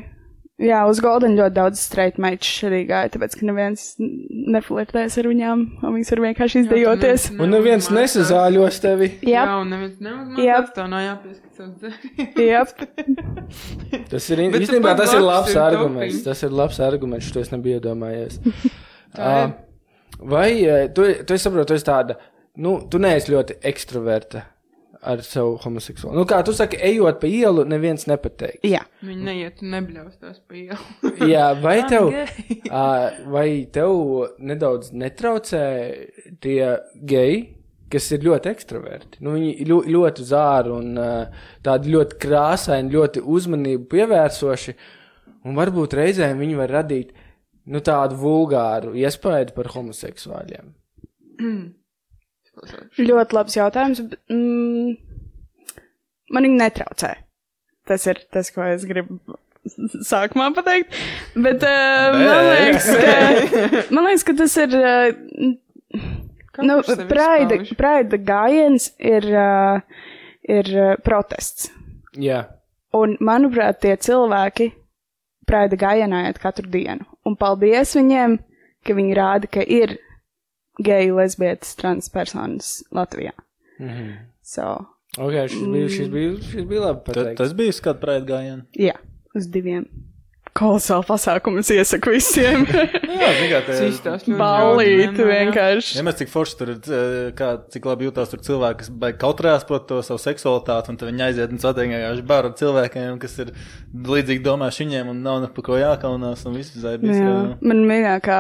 [0.62, 5.64] jā, uz Golden ļoti daudz straight meitas arī gāja, tāpēc, ka neviens neflirtēs ar viņām,
[5.82, 7.28] un viņas var vienkārši izdejoties.
[7.36, 9.12] Un neviens nesazāļos tevi.
[9.24, 10.72] Jā, Jā, un neviens neuzmanās.
[10.76, 12.40] Tā nav jāpieskat savs dzērājums.
[12.52, 14.04] jā.
[14.12, 16.24] Tas ir īstenībā tas ir labs arguments.
[16.28, 18.42] Tas ir labs arguments, to es nebiju iedomājies.
[20.26, 22.16] Vai eh, tu, tu es saprotu, tu esi tāda,
[22.64, 24.46] nu, tu neesi ļoti ekstraverta
[25.06, 26.16] ar savu homoseksuālu.
[26.18, 28.64] Nu, kā tu saki, ejot pa ielu, neviens nepateiks.
[28.68, 28.82] jā.
[29.06, 30.80] Viņi neiet nebļaustās pa ielu.
[31.34, 32.10] Jā, vai tev,
[32.82, 32.86] ā,
[33.30, 33.92] vai tev
[34.42, 35.66] nedaudz netraucē
[36.42, 36.72] tie
[37.06, 37.38] geji,
[37.94, 39.22] kas ir ļoti ekstraverti?
[39.22, 41.12] Nu, viņi ļo, ļoti zāri un ā,
[41.66, 44.76] tādi ļoti krāsaini, ļoti uzmanību pievērsoši,
[45.46, 47.14] un varbūt reizēm viņi var radīt
[47.70, 50.74] nu, tādu vulgāru iespēju par homoseksuāļiem.
[53.00, 54.02] Ļoti labs jautājums.
[54.32, 54.96] Mm,
[56.34, 57.12] man viņa netraucē.
[57.86, 59.20] Tas ir tas, ko es gribu
[60.10, 60.96] sākumā pateikt.
[61.36, 64.76] Bet uh, man, liekas, ka, man liekas, ka tas ir.
[64.80, 65.56] Uh,
[66.66, 70.12] nu, praida, praida gājiens ir, uh,
[70.50, 71.70] ir uh, protests.
[72.16, 72.46] Jā,
[72.96, 74.70] Un, manuprāt, tie cilvēki
[75.50, 77.04] praida gājienā iet katru dienu.
[77.28, 78.38] Un paldies viņiem,
[78.86, 79.98] ka viņi rāda, ka ir
[80.84, 83.32] geju, lesbietas, transpersonas Latvijā.
[83.80, 84.12] mhm.
[84.46, 84.86] So,
[85.18, 87.38] ok, šis bija, šis bija, šis bija labi Ta- pateikt.
[87.38, 88.64] Tas bija skats praeit gājienu.
[88.78, 88.94] jā,
[89.36, 89.88] uz diviem.
[90.56, 92.62] Kolosāli pasākumu es iesaku visiem.
[93.20, 95.40] Jā, zini, kā te- Cistās ļoti Ballīt jautri vienmēr, jā.
[95.50, 95.98] vienkārši.
[95.98, 99.80] Ja mēs cik forši tur, eh, kā, cik labi jūtās tur cilvēki, kas kautrējās par
[99.90, 103.52] to savu seksualitāti, un tad viņi aiziet un satiek vienkārši baru ar cilvēkiem, kas ir
[103.92, 107.20] līdzīgi domājuši viņiem, un nav ne par ko jākaunās, un viss zaibīs.
[107.20, 108.40] Jā, man mīļākā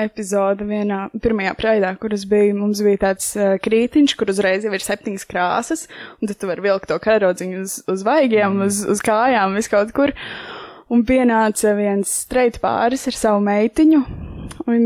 [0.00, 4.74] epizode vienā pirmajā praidā, kur es biju, mums bija tāds uh, krītiņš, kur uzreiz jau
[4.76, 5.86] ir septiņas krāsas,
[6.20, 8.68] un tad tu vari vilkt to karodziņu uz, uz vaigiem, mm.
[8.68, 10.12] uz, uz kājām, vis kaut kur.
[10.92, 14.02] Un pienāca viens streit pāris ar savu meitiņu.
[14.66, 14.82] Un,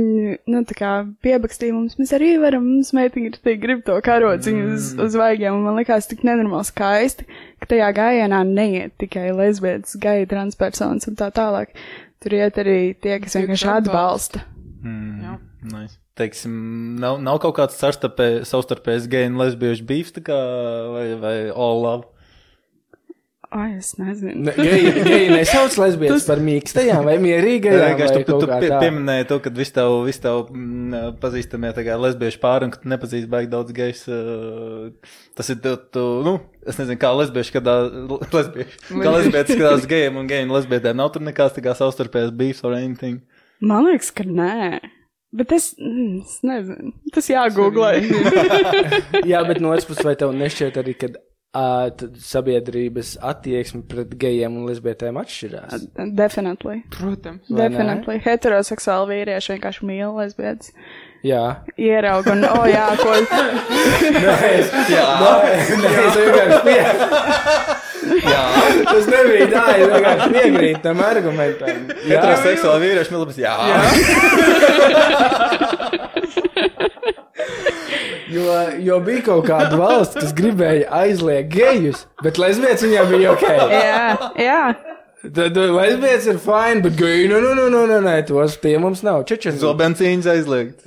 [0.49, 0.91] nu, tā kā
[1.25, 4.77] piebakstīja mums, mēs arī varam, mums meitiņa ir tik grib to karodziņu mm.
[4.77, 7.27] uz, uz vaigiem, un man likās tik nenormāli skaisti,
[7.61, 11.73] ka tajā gājienā neiet tikai lesbietas, gai transpersonas un tā tālāk.
[12.21, 14.45] Tur iet arī tie, kas vienkārši kas atbalsta.
[14.81, 15.35] Mm, Jā.
[15.73, 15.99] nice.
[16.17, 16.55] Teiksim,
[17.01, 22.09] nav, nav kaut kāds savstarpē- savstarpējs geju un lesbiešu beefs, vai, vai all love.
[23.51, 24.45] Ai, es nezinu.
[24.47, 27.81] Ne, Geji geji nesauc lesbietes par mīkstajām vai mierīgajām.
[27.83, 31.83] Vienkārši vai tu, tu, pie, pieminēji to, ka visi tavu, visi tavu mm, pazīstamie tā
[31.89, 34.05] kā lesbiešu pāri, un ka tu nepazīsti baigi daudz gejs.
[34.07, 37.75] Uh, tas ir, tu, tu, nu, es nezinu, kā lesbieši, kādā,
[38.39, 41.01] lesbieši, kā lesbietis skatās gejiem un gejiem lesbietēm.
[41.03, 43.19] Nav tur nekāds tā kā savstarpējs beefs or anything.
[43.61, 44.81] Man liekas, ka nē.
[45.37, 46.93] Bet es, mm, es nezinu.
[47.15, 48.01] Tas jāgooglē.
[49.31, 54.59] Jā, bet no otras puses, vai tev nešķiet arī, ka uh, sabiedrības attieksme pret gejiem
[54.59, 55.87] un lesbietēm atšķirās?
[56.19, 56.83] Definitely.
[56.97, 57.47] Protams.
[57.47, 58.19] Definitely.
[58.27, 60.75] Heteroseksuāli vīrieši vienkārši mīl lesbietes.
[61.21, 63.13] Jā, Ieraug un, oh, jā, ko.
[64.17, 64.71] Jā, Nē, es
[66.17, 66.81] vienkārši pie...
[68.25, 68.45] Jā,
[68.89, 71.83] tas nebija tā, es vienkārši piekrītu tam argumentam.
[72.07, 73.37] Heteroseksuāli vīrieši milabas.
[73.41, 73.79] Jā, jā.
[78.37, 78.47] jo,
[78.89, 83.45] jo bija kaut kāda valsts, kas gribēja aizliegt gejus, bet lesbietes viņām bija ok.
[83.77, 84.09] Jā,
[84.41, 84.63] jā.
[85.21, 88.79] Tad uh, lesbietes ir fine, bet geji, nu, nu, nu, nu, nu, nē, tos tie
[88.81, 89.27] mums nav.
[89.29, 90.87] Čečenija Zobencīņas aizliegt.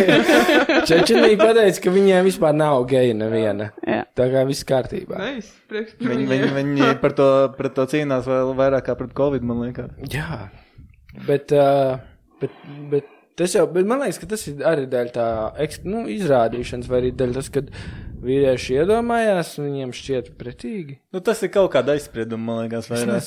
[0.90, 3.70] Čečenija pateica, ka viņiem vispār nav geja neviena.
[3.80, 4.02] Jā.
[4.18, 5.22] Tā kā viss kārtībā.
[5.22, 5.54] Nice.
[5.72, 9.88] Viņi, viņi, viņi par, to, par to cīnās vēl vairāk kā pret covid, man liekas.
[10.12, 10.50] Jā,
[11.24, 11.96] bet, uh,
[12.42, 12.60] bet,
[12.92, 13.08] bet
[13.40, 15.30] tas jau, bet man liekas, ka tas ir arī daļa tā
[15.88, 17.72] nu, izrādīšanas, vai arī daļa tas, kad
[18.26, 20.98] vīrieši iedomājās, viņiem šķiet pretīgi.
[21.14, 23.20] Nu, tas ir kaut kāda aizsprieduma, man liekas, vai ne?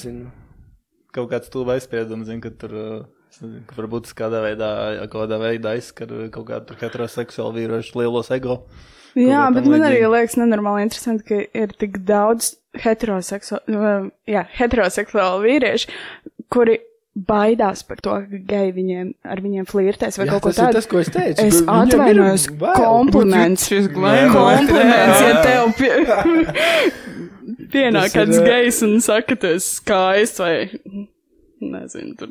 [1.15, 2.75] Kaut kāds stulba aizspriedums, zin, ka tur.
[2.75, 3.07] uh,
[3.39, 4.69] nezinu, ka Varbūt tas kādā veidā,
[5.11, 8.63] kādā veidā aizskar uh, kaut kādu tur heteroseksuālu vīriešu lielos ego.
[9.17, 10.11] Jā, bet man arī līdzīgi.
[10.13, 15.89] liekas nenormāli interesanti, ka ir tik daudz heteroseksuālu, jā, heteroseksuālu vīrieši,
[16.53, 16.77] kuri
[17.27, 20.63] baidās par to, ka geji viņiem, ar viņiem flirtēs vai Jā, kaut ko tas ir
[20.63, 20.79] tādu.
[20.79, 21.45] tas, ko es teicu.
[21.45, 22.75] Es atvainojos, bail.
[22.79, 23.67] kompliments.
[23.69, 23.91] Šis.
[23.93, 25.93] Kompliments, ja tev pie...
[27.73, 30.53] pienāk kāds gejs un saka, ka tu esi skaists vai,
[31.59, 32.29] nezinu, tur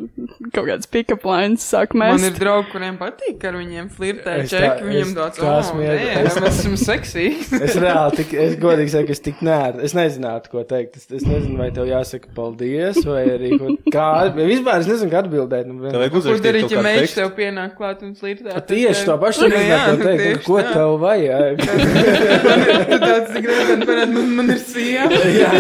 [0.57, 2.25] kaut kāds pick-up lines sāk Man mest.
[2.31, 6.61] ir draugi, kuriem patīk ar viņiem flirtēt, čeki, tāds, tā oh, smiedu- nē, es- mēs
[6.63, 7.45] esam seksīgi.
[7.69, 9.83] Es reāli, tik, es godīgi saku, es tik nēru.
[9.85, 10.97] Es nezinātu, ko teikt.
[10.97, 14.07] Es, es nezinu, vai tev jāsaka paldies, vai arī ko, kā.
[14.39, 15.69] Vispār es nezinu, kā atbildēt.
[15.69, 17.21] Nu, Tev vajag uzrakstīt darīt, kaut ja tekstu.
[17.21, 18.57] tev pienāk klāt un flirtē?
[18.69, 20.25] Tieši to pašu Nu, jā, nezinātu, ko teikt.
[20.25, 20.73] tieši Ko tā.
[20.73, 21.55] tev vajag?
[22.89, 25.21] Tu tāds gribēji, parādi, man, man ir sieva.
[25.37, 25.51] Jā,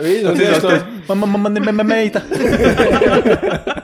[0.00, 0.74] Visu.
[1.10, 2.22] Man, man, man, man, man meita.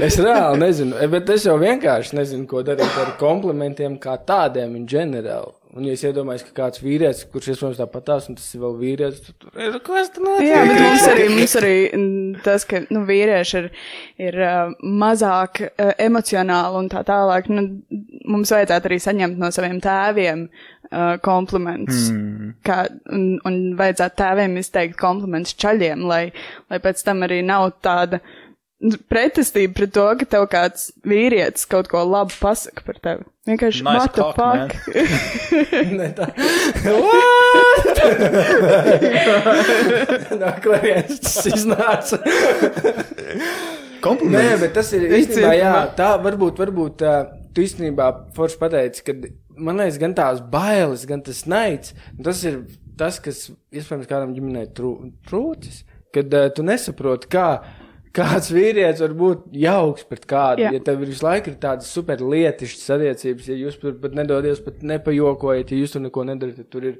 [0.00, 4.86] Es reāli nezinu, bet es jau vienkārši nezinu, ko darīt ar komplimentiem kā tādiem in
[4.88, 5.56] ģenerāli.
[5.70, 8.72] Un, ja es iedomājos, ka kāds vīrietis, kurš iespējams tāpat tās, un tas ir vēl
[8.80, 11.74] vīrietis, tad ir es tur Jā, bet mums arī, mums arī
[12.42, 13.68] tas, ka nu, vīrieši ir,
[14.26, 17.52] ir uh, mazāk uh, emocionāli un tā tālāk.
[17.54, 17.68] Nu,
[18.26, 20.48] mums vajadzētu arī saņemt no saviem tēviem
[20.92, 22.10] uh, komplimentus.
[22.14, 22.52] Mm.
[22.66, 22.82] Kā,
[23.14, 26.22] un, un vajadzētu tēviem izteikt komplimentus čaļiem, lai,
[26.70, 28.20] lai pēc tam arī nav tāda
[29.12, 33.26] pretestība pret to, ka tev kāds vīrietis kaut ko labu pasaka par tevi.
[33.48, 34.68] Vienkārši Nice what the cock, man.
[34.70, 34.72] fuck?
[36.00, 36.24] Ne tā.
[40.40, 42.20] No kurienes tas iznāca?
[42.24, 44.60] Nē, Kompliments.
[44.62, 47.10] bet tas ir īstenībā, jā, tā varbūt, varbūt uh,
[47.52, 49.12] tu īstenībā forši pateici, ka
[49.60, 52.62] man liekas, gan tās bailes, gan tas naids, un tas ir
[53.00, 54.94] tas, kas iespējams kādam ģimenei trū,
[55.28, 57.50] trūcis, kad uh, tu nesaproti, kā.
[58.10, 60.72] Kāds vīrietis var būt jauks pret kādu, Jā.
[60.74, 64.80] ja tev visu laiku ir tādas super lietišķas attiecības, ja jūs tur pat nedodies, pat
[64.82, 66.96] nepajokojat, ja jūs tur neko nedarat, tad tur ir,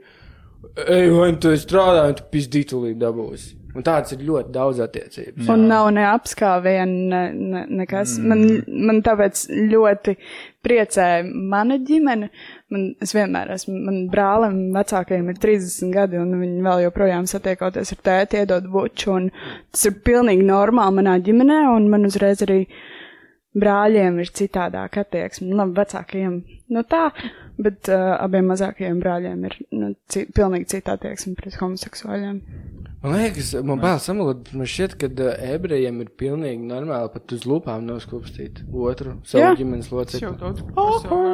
[0.84, 3.56] ej, vai tu strādā, vai tu pizdītulī dabūsi.
[3.74, 5.50] Un tāds ir ļoti daudz attiecības.
[5.50, 8.16] Un nav ne apskāviena, ne, ne, nekas.
[8.18, 8.30] Mm.
[8.30, 10.16] Man, man tāpēc ļoti
[10.64, 12.28] priecē mana ģimene.
[12.70, 17.94] Man, es vienmēr esmu, man brālim vecākajiem ir 30 gadi, un viņi vēl joprojām satiekoties
[17.96, 19.28] ar tēti, iedod buču, un
[19.72, 22.62] tas ir pilnīgi normāli manā ģimenē, un man uzreiz arī
[23.60, 25.48] brāļiem ir citādāk attieksme.
[25.50, 26.36] Nu, labi, vecākajiem,
[26.76, 27.08] nu tā,
[27.64, 32.40] bet uh, abiem mazākajiem brāļiem ir, nu, ci, pilnīgi cita attieksme pret homoseksuāļiem.
[33.00, 37.46] Man liekas, man bail samalot, man šķiet, ka uh, ebrejiem ir pilnīgi normāli pat uz
[37.48, 39.54] lūpām noskūpstīt otru savu Jā.
[39.60, 40.34] ģimenes locekli.
[41.08, 41.20] ko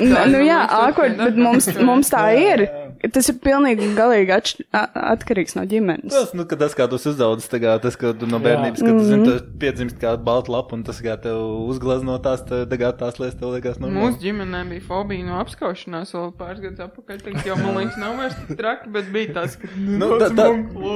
[0.00, 2.64] Nu, nu jā, ākord, bet mums, mums tā ir.
[3.00, 6.12] Tas ir pilnīgi galīgi atš, atkarīgs no ģimenes.
[6.12, 9.56] Tas, nu, tas, kā tā kā tas, ka tu no bērnības, kad tu zini, tu
[9.62, 11.40] piedzimst kā balta lapa, un tas, kā tev
[11.72, 14.04] uzgleznotās, tā kā tās lietas tev liekas normāli.
[14.04, 17.24] Mūsu ģimenē bija fobija no apskaušanās vēl pāris gadus atpakaļ.
[17.24, 19.72] Tagad jau man liekas, nav vairs traki, bet bija tas, ka.
[19.80, 20.48] Nu, tā, tā,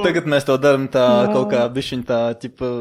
[0.05, 2.71] tagad mēs to darām tā kaut kā bišķiņ tā, ķipa,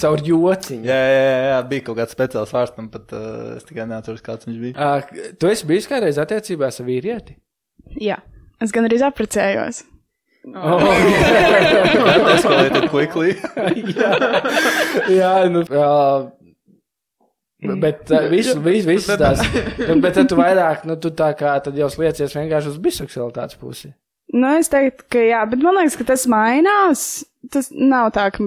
[0.00, 0.88] Caur jociņu.
[0.88, 4.24] jā, jā, jā, jā, bija kaut kāds speciāls vārds tam, bet uh, es tikai neatceros,
[4.24, 4.76] kāds viņš bija.
[4.80, 7.36] Uh, tu esi bijis kādreiz attiecībās ar vīrieti?
[8.00, 8.22] Jā,
[8.62, 9.82] es gan arī apprecējos.
[10.54, 10.78] Oh,
[12.34, 13.36] Escalated quickly.
[15.20, 15.62] jā, nu.
[15.70, 16.30] Uh,
[17.62, 19.38] Bet uh, visu, visu, visu tās.
[19.78, 23.60] nu, Bet tad tu vairāk, nu, tu tā kā tad jau sliecies vienkārši uz biseksualitātes
[23.60, 23.92] pusi.
[24.32, 27.22] Nu, es teiktu, ka jā, bet man liekas, ka tas mainās.
[27.52, 28.46] Tas nav tā, ka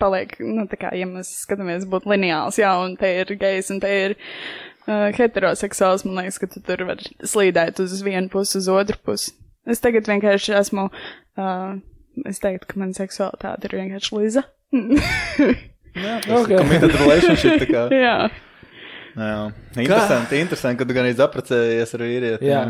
[0.00, 3.80] paliek, nu, tā kā, ja mēs skatāmies, būtu lineāls, jā, un te ir gejs, un
[3.80, 8.68] te ir uh, heteroseksuāls, man liekas, ka tu tur var slīdēt uz vienu pusi, uz
[8.72, 9.36] otru pusi.
[9.68, 10.86] Es tagad vienkārši esmu,
[11.40, 11.74] uh,
[12.28, 14.44] es teiktu, ka man seksualitāte ir vienkārši Liza.
[15.90, 17.82] Jā, tas ir committed relationship, tā kā.
[18.06, 18.16] jā.
[19.10, 19.38] Jā,
[19.82, 22.46] interesanti, interesanti, ka tu gan izaprecējies ar vīrieti.
[22.46, 22.60] Jā.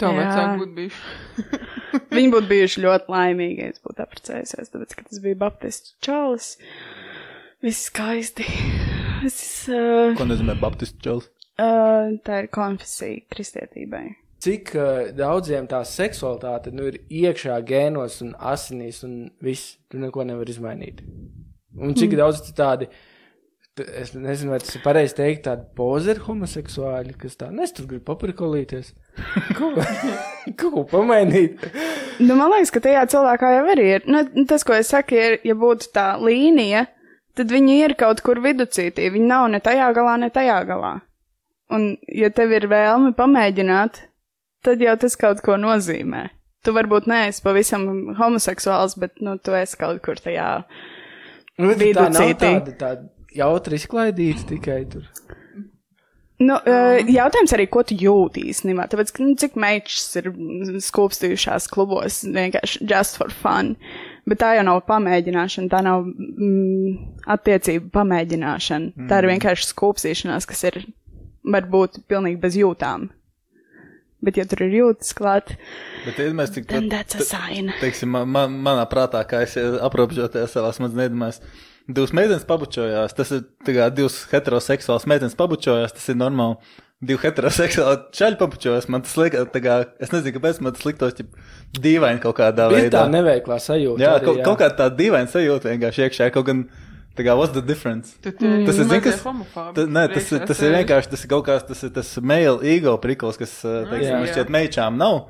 [0.00, 0.16] Tā Jā.
[0.18, 1.60] vecāka būtu bijuši.
[2.16, 6.48] Viņi būtu bijuši ļoti laimīgi, ja es būtu apprecējusies, tāpēc, ka tas bija baptistu čalis.
[7.62, 8.48] Viss skaisti.
[9.22, 11.30] Viss, uh, Ko nozīmē Baptistu čels?
[11.62, 14.02] uh, tā ir konfesija kristietībai.
[14.44, 20.26] Cik uh, daudziem tā seksualitāte nu, ir iekšā gēnos un asinīs un viss, tu neko
[20.28, 21.00] nevar izmainīt.
[21.74, 22.18] Un cik mm.
[22.20, 22.88] daudz tādi,
[23.80, 28.04] es nezinu, vai tas ir pareizi teikt, tādi pozeri homoseksuāļi, kas tā, nes tur grib
[28.06, 28.92] paprikolīties.
[29.58, 29.72] Ko-
[30.60, 31.64] ko pamainīt.
[32.20, 34.06] Nu, man liekas, ka tajā cilvēkā jau arī ir.
[34.10, 36.84] Nu, tas, ko es saku, ir, ja būtu tā līnija,
[37.38, 39.08] tad viņi ir kaut kur viducītī.
[39.14, 40.96] Viņi nav ne tajā galā, ne tajā galā.
[41.74, 44.02] Un, ja tev ir vēlme pamēģināt,
[44.64, 46.26] tad jau tas kaut ko nozīmē.
[46.64, 50.48] Tu varbūt neesi pavisam homoseksuāls, bet, nu, tu esi kaut kur tajā.
[51.60, 55.08] Nu, bet tā nav tāda, tāda jautri izklaidīta tikai tur.
[56.42, 58.88] Nu, uh, jautājums arī, ko tu jūti īstenībā.
[58.90, 60.32] Tāpēc, ka, nu, cik meitas ir
[60.82, 63.74] skūpstījušās klubos vienkārši just for fun.
[64.26, 66.96] Bet tā jau nav pamēģināšana, tā nav mm,
[67.36, 68.94] attiecība pamēģināšana.
[68.96, 69.10] Mm.
[69.10, 70.80] Tā ir vienkārši skūpstīšanās, kas ir
[71.54, 73.10] varbūt pilnīgi bez jūtām.
[74.24, 75.54] Bet, ja tur ir jūtas klāt,
[76.16, 77.72] then that's a sign.
[77.80, 81.40] teiksim, man, man, manā prātā, kā es aprobežoties savā smadzenēs,
[81.88, 83.12] divas meitenes pabučojās.
[83.16, 86.56] Tas ir kā divas heteroseksuālas meitenes pabučojās, tas ir normāli.
[87.04, 88.86] Divi heteroseksuāli čaļi pabučojās.
[88.88, 91.34] Man tas liekas, tā kā, es nezinu, kāpēc man tas liktos ķip,
[91.84, 93.04] dīvaini kaut kādā Ir tā veidā.
[93.12, 94.00] neveiklā sajūta.
[94.00, 96.30] Jā, arī, kaut, kaut kā tā dīvaina sajūta vienkārši iekšā.
[96.32, 96.64] Kaut gan,
[97.16, 98.16] tā kā, what's the difference?
[98.22, 99.22] Tad Tas ir, zini, kas-.
[99.54, 102.58] Ta, nē, tas, ir- tas ir vienkārši tas ir kaut kāds tas, ir tas male
[102.74, 104.18] ego prikls, kas, ā, teiksim, Jā.
[104.20, 105.20] man šķiet meičām nav.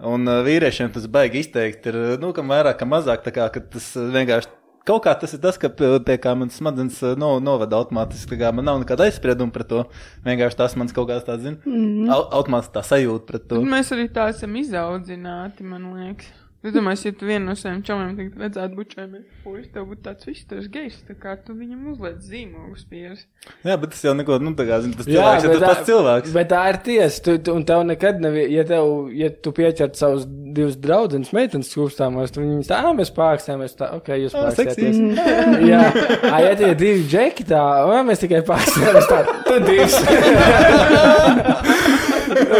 [0.00, 3.60] Un ā, vīriešiem tas baigi izteikt ir, nu, kam vairāk, kam mazāk, tā kā, ka
[3.60, 4.56] tas vienkārši.
[4.88, 8.38] Kaut kā tas ir tas, ka, pie kā man smadzenes no, novada automātiski.
[8.56, 9.82] Man nav nekāda aizsprieduma pret to.
[10.24, 12.08] Vienkārši tas mans kaut kāds tāds, zina, mm -hmm.
[12.32, 13.60] automātiski tā sajūta pret to.
[13.60, 16.32] Bet mēs arī tā esam izaudzināti, man liekas.
[16.60, 20.26] Es domāju, ja tu vienu no saviem čomiem tagad redzētu bučojumu, puisis, tev būtu tāds
[20.28, 23.22] viss, tu esi gejs, tā kā tu viņam uzliec zīmogus pieres.
[23.64, 25.88] Jā, bet tas jau neko, nu, tā kā, zina, tas Jā, cilvēks bet tas pats
[25.88, 26.34] cilvēks.
[26.36, 27.22] Bet tā ir tiesa.
[27.24, 31.72] Tu, tu, un tev nekad nav, ja, tev, ja tu pieķert savus divus draugus, meitenes
[31.72, 33.78] kustāmos, tad viņas tā, "Ā, mēs pārkstāmies.
[33.80, 35.00] Tā, ok, jūs pārkstāties.
[35.72, 35.80] Jā,
[36.28, 39.08] Ā, ja tie divi džeki tā, "Ā, mēs tikai pārkstāmies.
[39.08, 39.96] Tā, tu divs.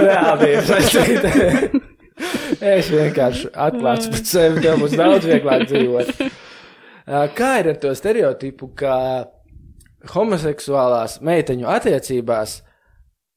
[0.08, 1.98] Reāli divs.
[2.60, 6.10] Es vienkārši atklāts pret sevi, tev būs daudz vieglāk dzīvot.
[7.36, 8.96] Kā ir ar to stereotipu, ka
[10.12, 12.58] homoseksuālās meiteņu attiecībās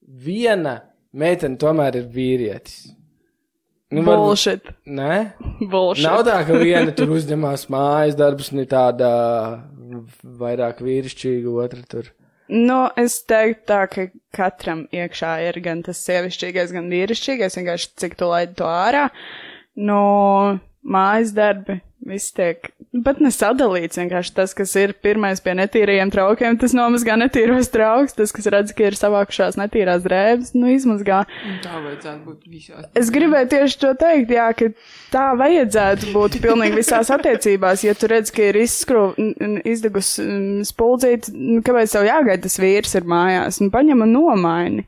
[0.04, 0.82] viena
[1.16, 2.84] meitene tomēr ir vīrietis?
[3.94, 4.72] Nu, Bullshit.
[4.90, 5.18] Nē,
[5.70, 6.08] Bullshit.
[6.08, 9.10] nav tā, ka viena tur uzņemās mājas darbus, ne tāda
[10.42, 12.10] vairāk vīrišķīga, otra tur.
[12.52, 18.18] Nu, es teiktu tā, ka katram iekšā ir gan tas sievišķīgais, gan vīrišķīgais, vienkārši cik
[18.20, 19.08] tu laidi to ārā.
[19.80, 20.02] No
[20.84, 22.68] mājas darbi viss tiek,
[23.02, 28.30] pat nesadalīts, vienkārši tas, kas ir pirmais pie netīrajiem traukiem, tas nomazgā netīros trauks, tas,
[28.36, 31.24] kas redz, ka ir savākušās netīrās drēbes, nu izmazgā.
[31.50, 32.86] Un tā vajadzētu būt visās.
[33.02, 34.70] Es gribēju tieši to teikt, jā, ka
[35.16, 37.82] tā vajadzētu būt pilnīgi visās attiecībās.
[37.88, 40.14] Ja tu redz, ka ir izskru, n- n- izdegus
[40.70, 43.58] spuldzīte, nu, kāpēc tev jāgaida tas vīrs ir mājās?
[43.64, 44.86] Nu, paņem un nomaini.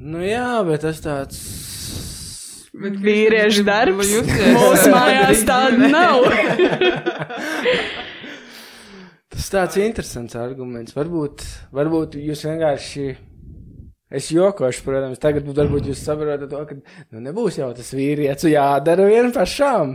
[0.00, 1.44] Nu jā, bet tas tāds.
[2.74, 4.12] Vīriešu darbs.
[4.54, 6.26] Mūsu mājās tāda nav.
[9.30, 10.94] Tas tāds interesants arguments.
[10.96, 11.42] Varbūt,
[11.74, 13.08] varbūt jūs vienkārši.
[14.10, 19.06] Es jokošu, protams, tagad varbūt jūs saprotat to, ka nu, nebūs jau tas vīrietis jādara
[19.06, 19.94] vien pašām.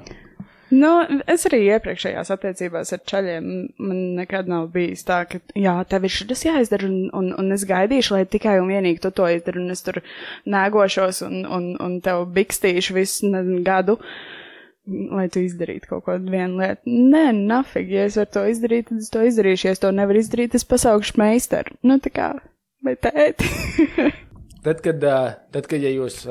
[0.76, 0.92] Nu,
[1.30, 3.50] es arī iepriekšējās attiecībās ar čaļiem
[3.86, 7.66] man nekad nav bijis tā, ka, jā, tev ir šis jāizdara, un, un, un es
[7.70, 10.02] gaidīšu, lai tikai un vienīgi tu to izdari, un es tur
[10.50, 14.00] nēgošos un, un, un tev bikstīšu visu nezinu, gadu,
[14.86, 16.98] lai tu izdarītu kaut ko vienu lietu.
[17.14, 20.22] Nē, nafig, ja es varu to izdarīt, tad es to izdarīšu, ja es to nevaru
[20.22, 21.78] izdarīt, es pasaukšu meistaru.
[21.86, 22.34] Nu, tā kā,
[22.86, 23.50] vai tēti?
[24.66, 25.04] Tad, kad,
[25.54, 26.24] tad, kad ja jūs,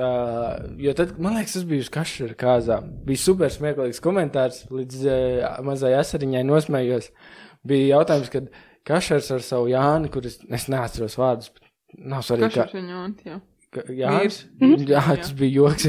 [0.83, 5.05] jo tad, man liekas, tas bija uz kašera kāzā, bija super smieklīgs komentārs, līdz
[5.63, 7.11] mazai asariņai nosmējos.
[7.65, 8.49] Bija jautājums, kad
[8.91, 11.71] kašers ar savu Jāni, kuras es neatceros vārdus, bet
[12.11, 12.67] nav svarīgi, kā.
[12.69, 13.39] ir viņa ont, jā.
[13.75, 14.41] Ka- Jānis,
[14.91, 15.87] jā, tas bija joks.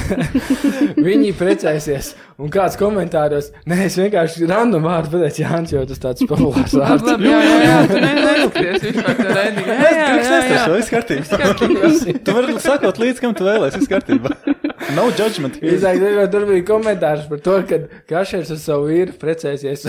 [1.06, 6.26] Viņi precēsies, un kāds komentāros, nē, es vienkārši random vārdu pateicu Jānis, jo tas tāds
[6.30, 7.10] populārs vārds.
[7.24, 9.74] jā, jā, jā, tu ne- neskaties vispār to raidījumu.
[9.74, 10.64] Jā, jā, jā, jā.
[10.76, 12.14] viss kārtībā.
[12.26, 14.34] Tu vari sakot līdz, kam tu vēlēsies, viss kārtībā.
[14.96, 15.58] No judgment.
[15.62, 16.00] Izāk,
[16.32, 17.78] tur bija komentārs par to, ka
[18.10, 19.84] Kašers ar savu vīru precēsies,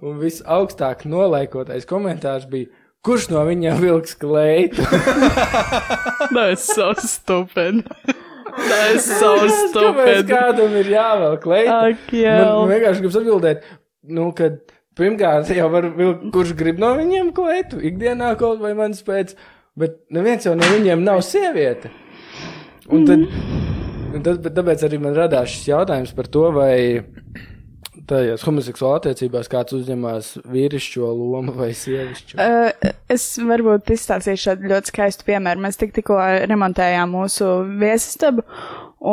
[0.00, 2.70] un viss augstāk nolaikotais komentārs bija,
[3.06, 4.82] kurš no viņiem vilks kleitu.
[6.32, 7.84] That's so stupid.
[8.70, 10.30] That's so Kāpēc stupid.
[10.30, 11.74] kādam ir jāvelk kleitu?
[11.74, 12.36] Ak, jā.
[12.42, 13.66] Man vienkārši gribas atbildēt,
[14.16, 14.58] nu, kad
[14.98, 19.34] pirmkārt jau var vilkt, kurš grib no viņiem kleitu, ikdienā kaut vai manas pēc,
[19.78, 21.92] bet neviens jau no viņiem nav sieviete.
[22.92, 23.24] Un tad,
[24.14, 26.76] un tad tāpēc arī man radās šis jautājums par to, vai
[28.10, 32.38] tajās homoseksuālā attiecībās kāds uzņemās vīrišķo lomu vai sievišķo.
[32.40, 35.62] Uh, es varbūt izstāstīšu šādu ļoti skaistu piemēru.
[35.66, 36.18] Mēs tik, tikko
[36.50, 37.50] remontējām mūsu
[37.80, 38.46] viesistabu,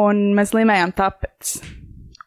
[0.02, 1.58] un mēs līmējām tapetes.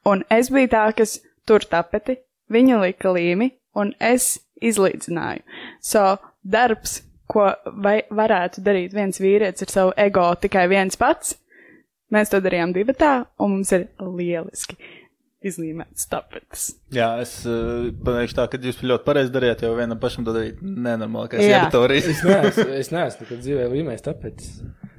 [0.07, 2.19] Un es biju tā, kas tur tapeti,
[2.53, 5.43] viņa lika līmi, un es izlīdzināju.
[5.85, 6.05] So,
[6.47, 7.01] darbs,
[7.31, 7.49] ko
[7.83, 11.35] vai, varētu darīt viens vīrietis ar savu ego tikai viens pats,
[12.15, 14.79] mēs to darījām divatā, un mums ir lieliski
[15.45, 16.71] izlīmēts tapetes.
[16.95, 20.63] Jā, es uh, pateikšu tā, ka jūs ļoti pareizi darījāt, jo vienam pašam to darīt
[20.63, 21.67] nenormālākais Jā.
[21.67, 22.09] teritorijas.
[22.13, 24.47] Es neesmu, es neesmu nekad dzīvē līmējis, tāpēc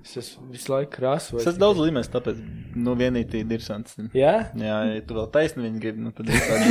[0.05, 1.41] es esmu visu laiku krāsojis.
[1.41, 2.39] Es esmu daudz līmēs, tāpēc,
[2.77, 3.97] nu, vienīgi ir interesants.
[4.15, 4.35] Jā?
[4.53, 6.67] Jā, ja tu vēl taisni viņi grib, nu, tad ir tādi.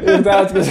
[0.00, 0.68] Ir tāds, kas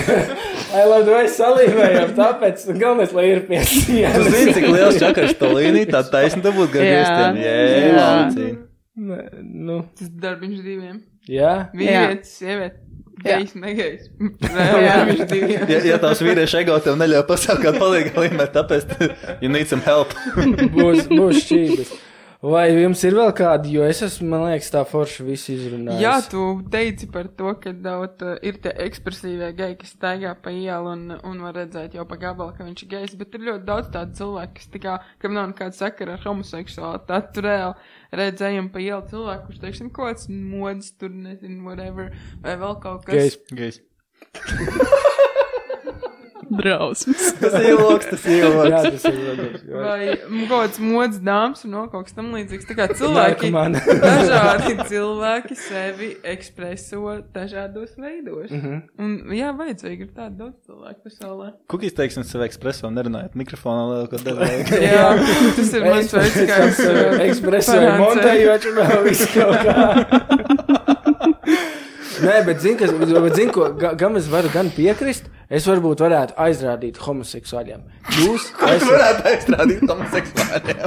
[0.69, 5.49] Ai, labi, vai salīmējam, tāpēc galvenais, lai ir pie Tu zini, cik liels čakars to
[5.55, 6.91] līnija, tā taisna tu būtu gar Jā.
[6.93, 7.39] griestiem.
[7.41, 7.55] Jē,
[7.95, 8.67] Jā.
[8.99, 11.01] Nē, Nu, Tas darbiņš diviem.
[11.29, 11.69] jā.
[11.77, 12.85] Vīrietis, sieviete.
[13.19, 14.05] Gejs, negejs.
[15.69, 18.93] Ja, ja tās vīriešu ego tev neļauj pasākt, kāda palīga līmenī, tāpēc
[19.43, 20.13] you need some help.
[20.75, 21.91] Būs, būs šķības.
[22.39, 25.99] Vai jums ir vēl kādi, jo es esmu, man liekas, tā forši visu izrunājis.
[25.99, 30.53] Jā, tu teici par to, ka daudz uh, ir tie ekspresīvie geji, kas staigā pa
[30.55, 33.67] ielu un, un var redzēt jau pa gabalu, ka viņš ir gejs, bet ir ļoti
[33.67, 37.33] daudz tādu cilvēku, kas tā kā, kam nav nekāda sakara ar homoseksualitāti.
[37.35, 42.55] Tu reāli redzējam pa ielu cilvēku, kurš, teiksim, kaut kāds mods tur, nezinu, whatever, vai
[42.63, 43.35] vēl kaut kas.
[43.35, 43.43] Gejs.
[43.51, 43.83] Gejs.
[46.49, 47.33] Drausmas.
[47.41, 49.03] Tas ir ilgs, tas ir Jā, ilgs.
[49.03, 49.65] tas ir labs.
[49.69, 49.99] Vai
[50.49, 52.67] kaut kāds mods dāmas un vēl kaut kas tam līdzīgs.
[52.69, 53.51] Tā kā cilvēki,
[54.05, 58.49] dažādi cilvēki sevi ekspreso dažādos veidos.
[58.51, 58.81] Mm -hmm.
[58.99, 61.51] Un, jā, vajadzīgi ir tādi daudz cilvēku pasaulē.
[61.69, 64.81] Kukīs, teiksim, sev ekspreso nerunājot mikrofonā lielāko daļu laika.
[64.89, 65.07] Jā,
[65.55, 66.79] tas ir mans veids, kā es
[67.29, 70.78] Ekspresē, parādu montējoši un vēl visu kaut kā.
[72.19, 76.01] Nē, bet zini, kas, bet zini, ko, ga- kam es varu gan piekrist, es varbūt
[76.03, 77.81] varētu aizrādīt homoseksuāļiem.
[78.19, 80.79] Jūs esat varētu aizstrādāt homoseksuāļiem.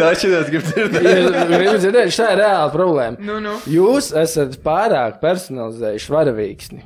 [0.00, 2.12] Jā, šitas grib dzirdēt.
[2.16, 3.16] Šī ir reāla problēma.
[3.20, 3.56] Nu, nu.
[3.70, 6.80] Jūs esat pārāk personalizējuši varavīksni.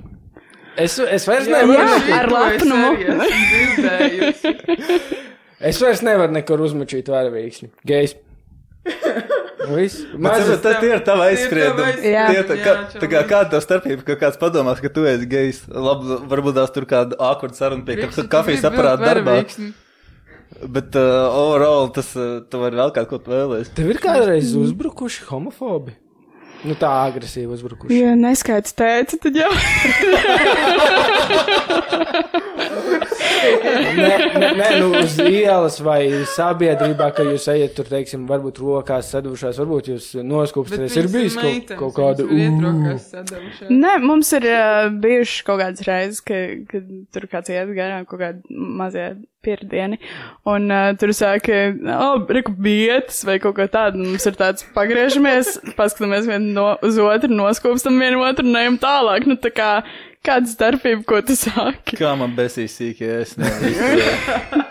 [0.81, 2.17] Es, es vairs nevaru, jā.
[2.17, 2.91] ar lepnumu.
[5.71, 7.73] es vairs nevaru nekur uzmačīt varavīksni.
[7.87, 8.17] Gejs.
[9.77, 9.99] Viss.
[10.13, 11.93] Bet Maz, tas- tas tie ir tavi aizspriedumi.
[12.11, 12.25] Jā.
[12.31, 13.01] Tie tā- Jā, kā-.
[13.03, 15.61] Tā kā kāda tev starpība, ka kāds padomās, ka tu esi gejs.
[15.69, 19.39] Labi, varbūt tās tur kāda ākurda saruna pie ka- kafijas aparāta darbā.
[20.67, 23.71] Bet uh, overall tas, uh, tu vari vēl kaut ko vēlēties.
[23.75, 25.95] Tev ir kādreiz uzbrukuši homofobi?
[26.67, 27.97] Nu tā agresīvi uzbrukuši.
[28.03, 29.51] Ja neskaidrs teica, tad jau.
[33.41, 39.11] Nē, nē, nē, nu uz ielas vai sabiedrībā, ka jūs ejat tur, teiksim, varbūt rokās
[39.15, 40.99] saduvušās, varbūt jūs noskūpsties.
[41.01, 42.29] Ir bijis kaut, kaut kāda.
[42.29, 42.95] Nē,
[43.71, 48.21] Nē, mums ir uh, bijušas kaut kādas reizes, ka, kad tur kāds iet garām kaut
[48.23, 49.09] kādi mazie
[49.41, 49.97] pierdieni,
[50.45, 51.61] un uh, tur saka,
[51.97, 56.99] oh, reku bietas vai kaut ko tādu, mums ir tāds pagriežamies, paskatāmies vienu no, uz
[57.03, 59.71] otru, noskūpstam vienu otru un ejam tālāk, nu tā kā
[60.27, 61.99] kāda starpība, ko tu saki.
[62.01, 64.65] Kā man besīs sīkie, es nezinu.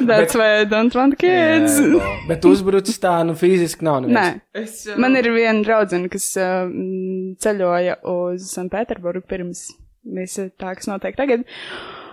[0.00, 1.78] That's why I don't want kids.
[2.30, 4.08] Bet uzbrucis tā, nu fiziski nav.
[4.08, 4.26] Nē.
[4.56, 9.68] es, Man ir viena draudzene, kas uh, mm, ceļoja uz Sanktpēterburgu pirms
[10.04, 11.46] visa tā, kas notiek tagad.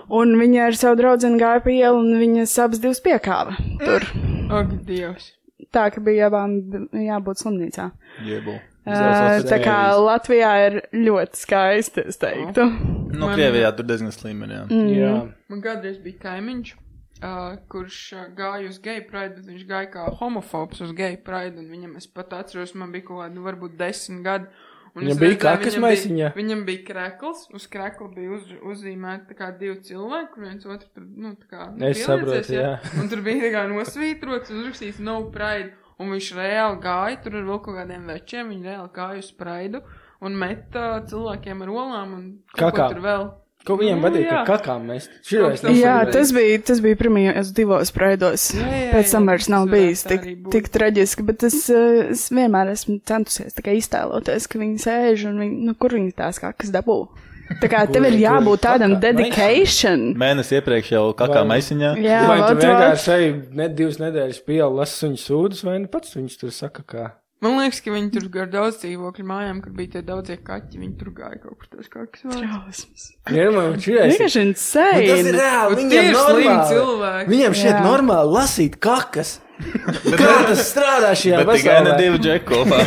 [0.08, 4.06] Un viņa ar savu draugu gāja pa ielu, un viņas abas divas piekāva tur.
[4.54, 5.34] Ak, Dievs.
[5.78, 6.58] Tā ka bija abām
[6.98, 7.92] jābūt slimnīcā.
[8.26, 8.58] Jebū.
[8.88, 12.64] Uh, tā kā Latvijā ir ļoti skaisti, es teiktu.
[13.12, 14.62] Nu, Man- Krievijā tur diezgan slimi, jā.
[14.72, 14.92] Mm.
[14.96, 15.10] Jā.
[15.52, 16.72] Man kādreiz bija kaimiņš,
[17.20, 17.98] uh, kurš
[18.38, 22.08] gāja uz geju praidu, bet viņš gāja kā homofobs uz geju praidu, un viņam es
[22.08, 24.48] pat atceros, man bija kaut kādi, nu, varbūt desmit gadi.
[24.98, 26.28] Viņam bija viņam maisiņā?
[26.28, 30.66] Bija, viņam bija krekls, uz krekla bija uz, uzzīmēti tā kā divi cilvēki, kur viens
[30.66, 31.68] otru tur, nu, tā kā.
[31.74, 32.76] nu, Es saprotu, jā.
[33.00, 37.50] Un tur bija tā kā nosvītrots, uzrakstīts no pride, un viņš reāli gāja tur ar
[37.50, 39.84] vēl kaut kādiem večiem, viņi reāli gāja uz praidu
[40.22, 42.24] un meta cilvēkiem ar olām un
[42.58, 42.72] Kakā.
[42.72, 43.28] ko tur vēl.
[43.68, 45.10] Ko viņiem Nu, patīk, ka kakām mēs.
[45.28, 45.76] Augstāk.
[45.76, 50.70] Jā, tas bija, tas bija pirmajos divos jā, Pēc tam vairs nav bijis tik, tik
[50.72, 55.42] traģiski, bet es, uh, es vienmēr esmu centusies tā kā iztēloties, ka viņi sēž un
[55.44, 57.02] viņi, nu, kur viņi tās kakas dabū.
[57.62, 60.10] Tā kā tev ir jābūt tādam dedication.
[60.20, 61.94] Mēnesi iepriekš jau kakā Vai- maisiņā.
[62.04, 66.16] Jā, Vai tu vienkārši ej ne divas nedēļas pieeja, lasi suņu sūdus, vai nu pats
[66.18, 67.06] viņus tur saka, kā.
[67.40, 70.96] Man liekas, ka viņi tur gar daudz dzīvokļu mājām, kur bija tie daudzie kaķi, viņi
[70.98, 72.40] tur gāja kaut kur tās kakas vēl.
[72.48, 73.04] Trausmas.
[73.30, 75.34] Vienkārši Nu, Tas ir insane.
[75.38, 75.76] reāli.
[75.76, 76.70] Bet Viņiem ir slimi normāli.
[76.72, 77.30] cilvēki.
[77.36, 77.84] Viņiem Jā.
[77.86, 79.36] normāli lasīt kakas.
[80.18, 81.98] Kā tas strādā šajā Bet tikai ne pasaulē?
[82.02, 82.80] divi džeki kopā.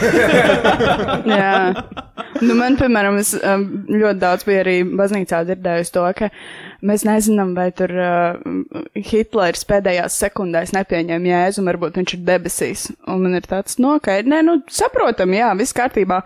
[1.38, 1.54] Jā.
[2.40, 6.30] Nu, man, piemēram, es um, ļoti daudz biju arī baznīcā dzirdējusi to, ka
[6.86, 12.86] mēs nezinām, vai tur uh, Hitlers pēdējās sekundēs nepieņēma jēzu, un varbūt viņš ir debesīs.
[13.10, 16.22] Un man ir tāds, no, ka, nē, nu, saprotam, jā, viss kārtībā.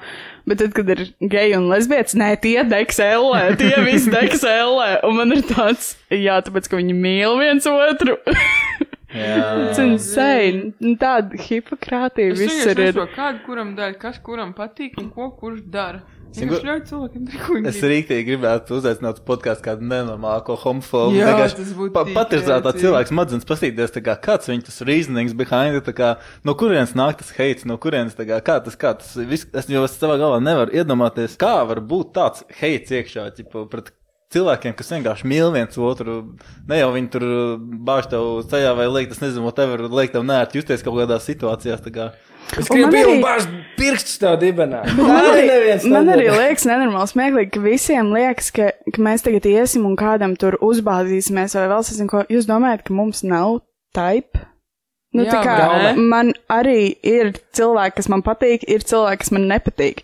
[0.48, 4.90] Bet tad, kad ir geji un lesbietes, nē, tie degs ellē, tie visi degs ellē.
[5.08, 8.20] Un man ir tāds, jā, tāpēc, ka viņi mīl viens otru.
[9.14, 10.96] Tas ir insane.
[11.00, 12.74] Tāda hipokrātija Es viss ir.
[12.82, 16.02] nesaprotu, kāda kuram daļa, kas kuram patīk un ko kurš dara.
[16.34, 16.56] Zinu,
[17.70, 21.14] Es rīktīgi gribētu uzaicināt uz podkāstu kādu nenormālu homofobu.
[21.14, 24.80] Jā, Vienkārši tas būtu pa, Patirzēt tā cilvēku smadzenes, paskatīties, tā kā, kāds viņa tas
[24.88, 26.08] reasonings behind it, tā kā,
[26.42, 29.70] no kurienes nāk tas heits, no kurienes, tā kā, kā tas, kā tas, viss, es
[29.70, 33.94] jau savā galvā nevaru iedomāties, kā var būt tāds heits iekšā, ķipa, pret
[34.34, 36.18] cilvēkiem, kas vienkārši mīl viens otru.
[36.68, 37.24] Ne jau viņi tur
[37.86, 41.82] bāž tev ceļā vai liek, tas nezinu, whatever, liek tev nērti justies kaut kādās situācijās.
[41.86, 42.08] Tā kā.
[42.60, 43.46] Es gribu pie arī- un bāž
[43.78, 44.82] pirkstus tev dibenā.
[44.98, 49.46] Man arī, neviens man arī liekas nenormāli smieklīgi, ka visiem liekas, ka, ka mēs tagad
[49.48, 52.24] iesim un kādam tur uzbāzīsimies, vai vēl es nezinu, ko.
[52.28, 53.62] Jūs domājat, ka mums nav
[53.96, 54.44] type?
[55.14, 55.90] Nu, Jā, tā kā ne?
[56.10, 60.00] man arī ir cilvēki, kas man patīk, ir cilvēki, kas man nepatīk.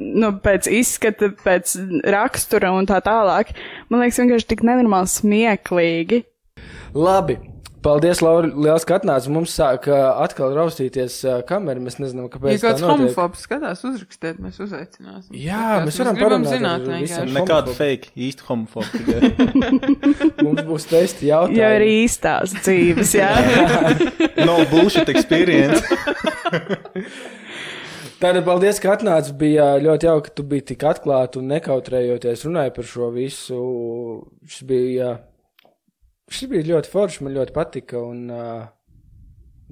[0.00, 1.76] Nu, pēc izskata, pēc
[2.16, 3.52] rakstura un tā tālāk.
[3.92, 6.22] Man liekas, vienkārši tik nenormāli smieklīgi.
[6.96, 7.38] Labi.
[7.80, 8.44] Paldies, Laura.
[8.60, 9.24] Liels katnāts.
[9.32, 11.14] Mums sāk atkal raustīties
[11.48, 11.80] kamera.
[11.80, 12.58] Mēs nezinām, Ja kāpēc.
[12.60, 15.32] tā kāds homofobs skatās, uzrakstiet, mēs uzaicināsim.
[15.32, 17.32] Jā, Skatās, mēs varam parunāt ar zināt.
[17.38, 18.84] Nekāda fake, īsta homofoba.
[18.92, 19.32] tikai.
[20.44, 21.56] Mums būs testi jautājumi.
[21.62, 23.32] Jau ir īstās dzīves, jā.
[24.48, 25.80] no bullshit experience.
[28.20, 29.32] Tātad paldies, ka atnāci.
[29.40, 33.60] Bija ļoti jauki, ka tu biji tik atklāti un nekautrējoties runāji par šo visu.
[34.44, 35.14] Šis bija,
[36.28, 38.02] šis bija ļoti forši, man ļoti patika.
[38.04, 38.66] Un, uh,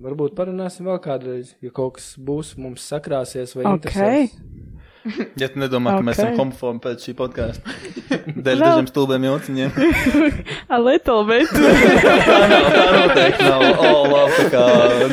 [0.00, 3.76] varbūt parunāsim vēl kādreiz, ja kaut kas būs mums sakrāsies vai Ok.
[3.82, 4.38] interesēs.
[5.40, 7.74] Ja tu nedomā, ka mēs esam homofobi pēc šī podkāsta,
[8.34, 9.78] dēļ dažiem stulbiem jociņiem.
[10.74, 11.52] A little bit.
[11.54, 13.64] tā nav, tā noteikti nav.
[13.78, 14.64] Oh, labi, tā kā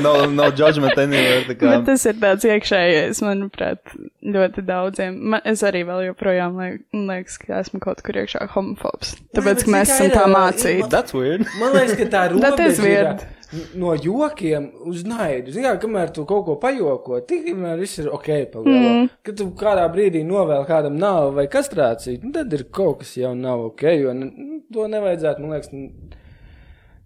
[0.01, 1.45] no, no judgment anywhere.
[1.49, 1.71] Tā kā.
[1.75, 3.95] Bet tas ir tāds iekšējais, manuprāt,
[4.35, 5.17] ļoti daudziem.
[5.35, 9.15] Man, es arī vēl joprojām liek, liekas, ka esmu kaut kur iekšā homofobs.
[9.35, 10.91] Tāpēc, ka mēs esam tā mācīti.
[10.91, 11.47] That's weird.
[11.61, 13.25] Man liekas, ka tā That is robeža ir weird.
[13.73, 15.53] No jokiem uz naidu.
[15.55, 18.29] Zinām, kamēr tu kaut ko pajoko, tikmēr viss ir ok.
[18.53, 18.91] Palielo.
[18.91, 19.09] Mm.
[19.25, 23.33] Kad tu kādā brīdī novēl kādam nav vai kastrāciju, nu, tad ir kaut kas jau
[23.37, 23.83] nav ok.
[23.95, 26.11] Jo nu, to nevajadzētu, man liekas, nu,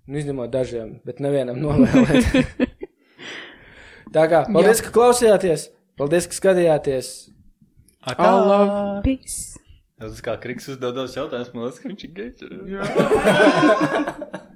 [0.08, 2.26] nu, izņemot dažiem, bet nevienam novēlēt.
[4.16, 5.70] Tā kā paldies, ka klausījāties,
[6.00, 7.14] paldies, ka skatījāties.
[8.10, 8.30] Atā.
[9.06, 9.60] Peace.
[10.00, 12.40] Tas kā Kriks uzdod tos jautājumus, man liekas, ka viņš ir gejs.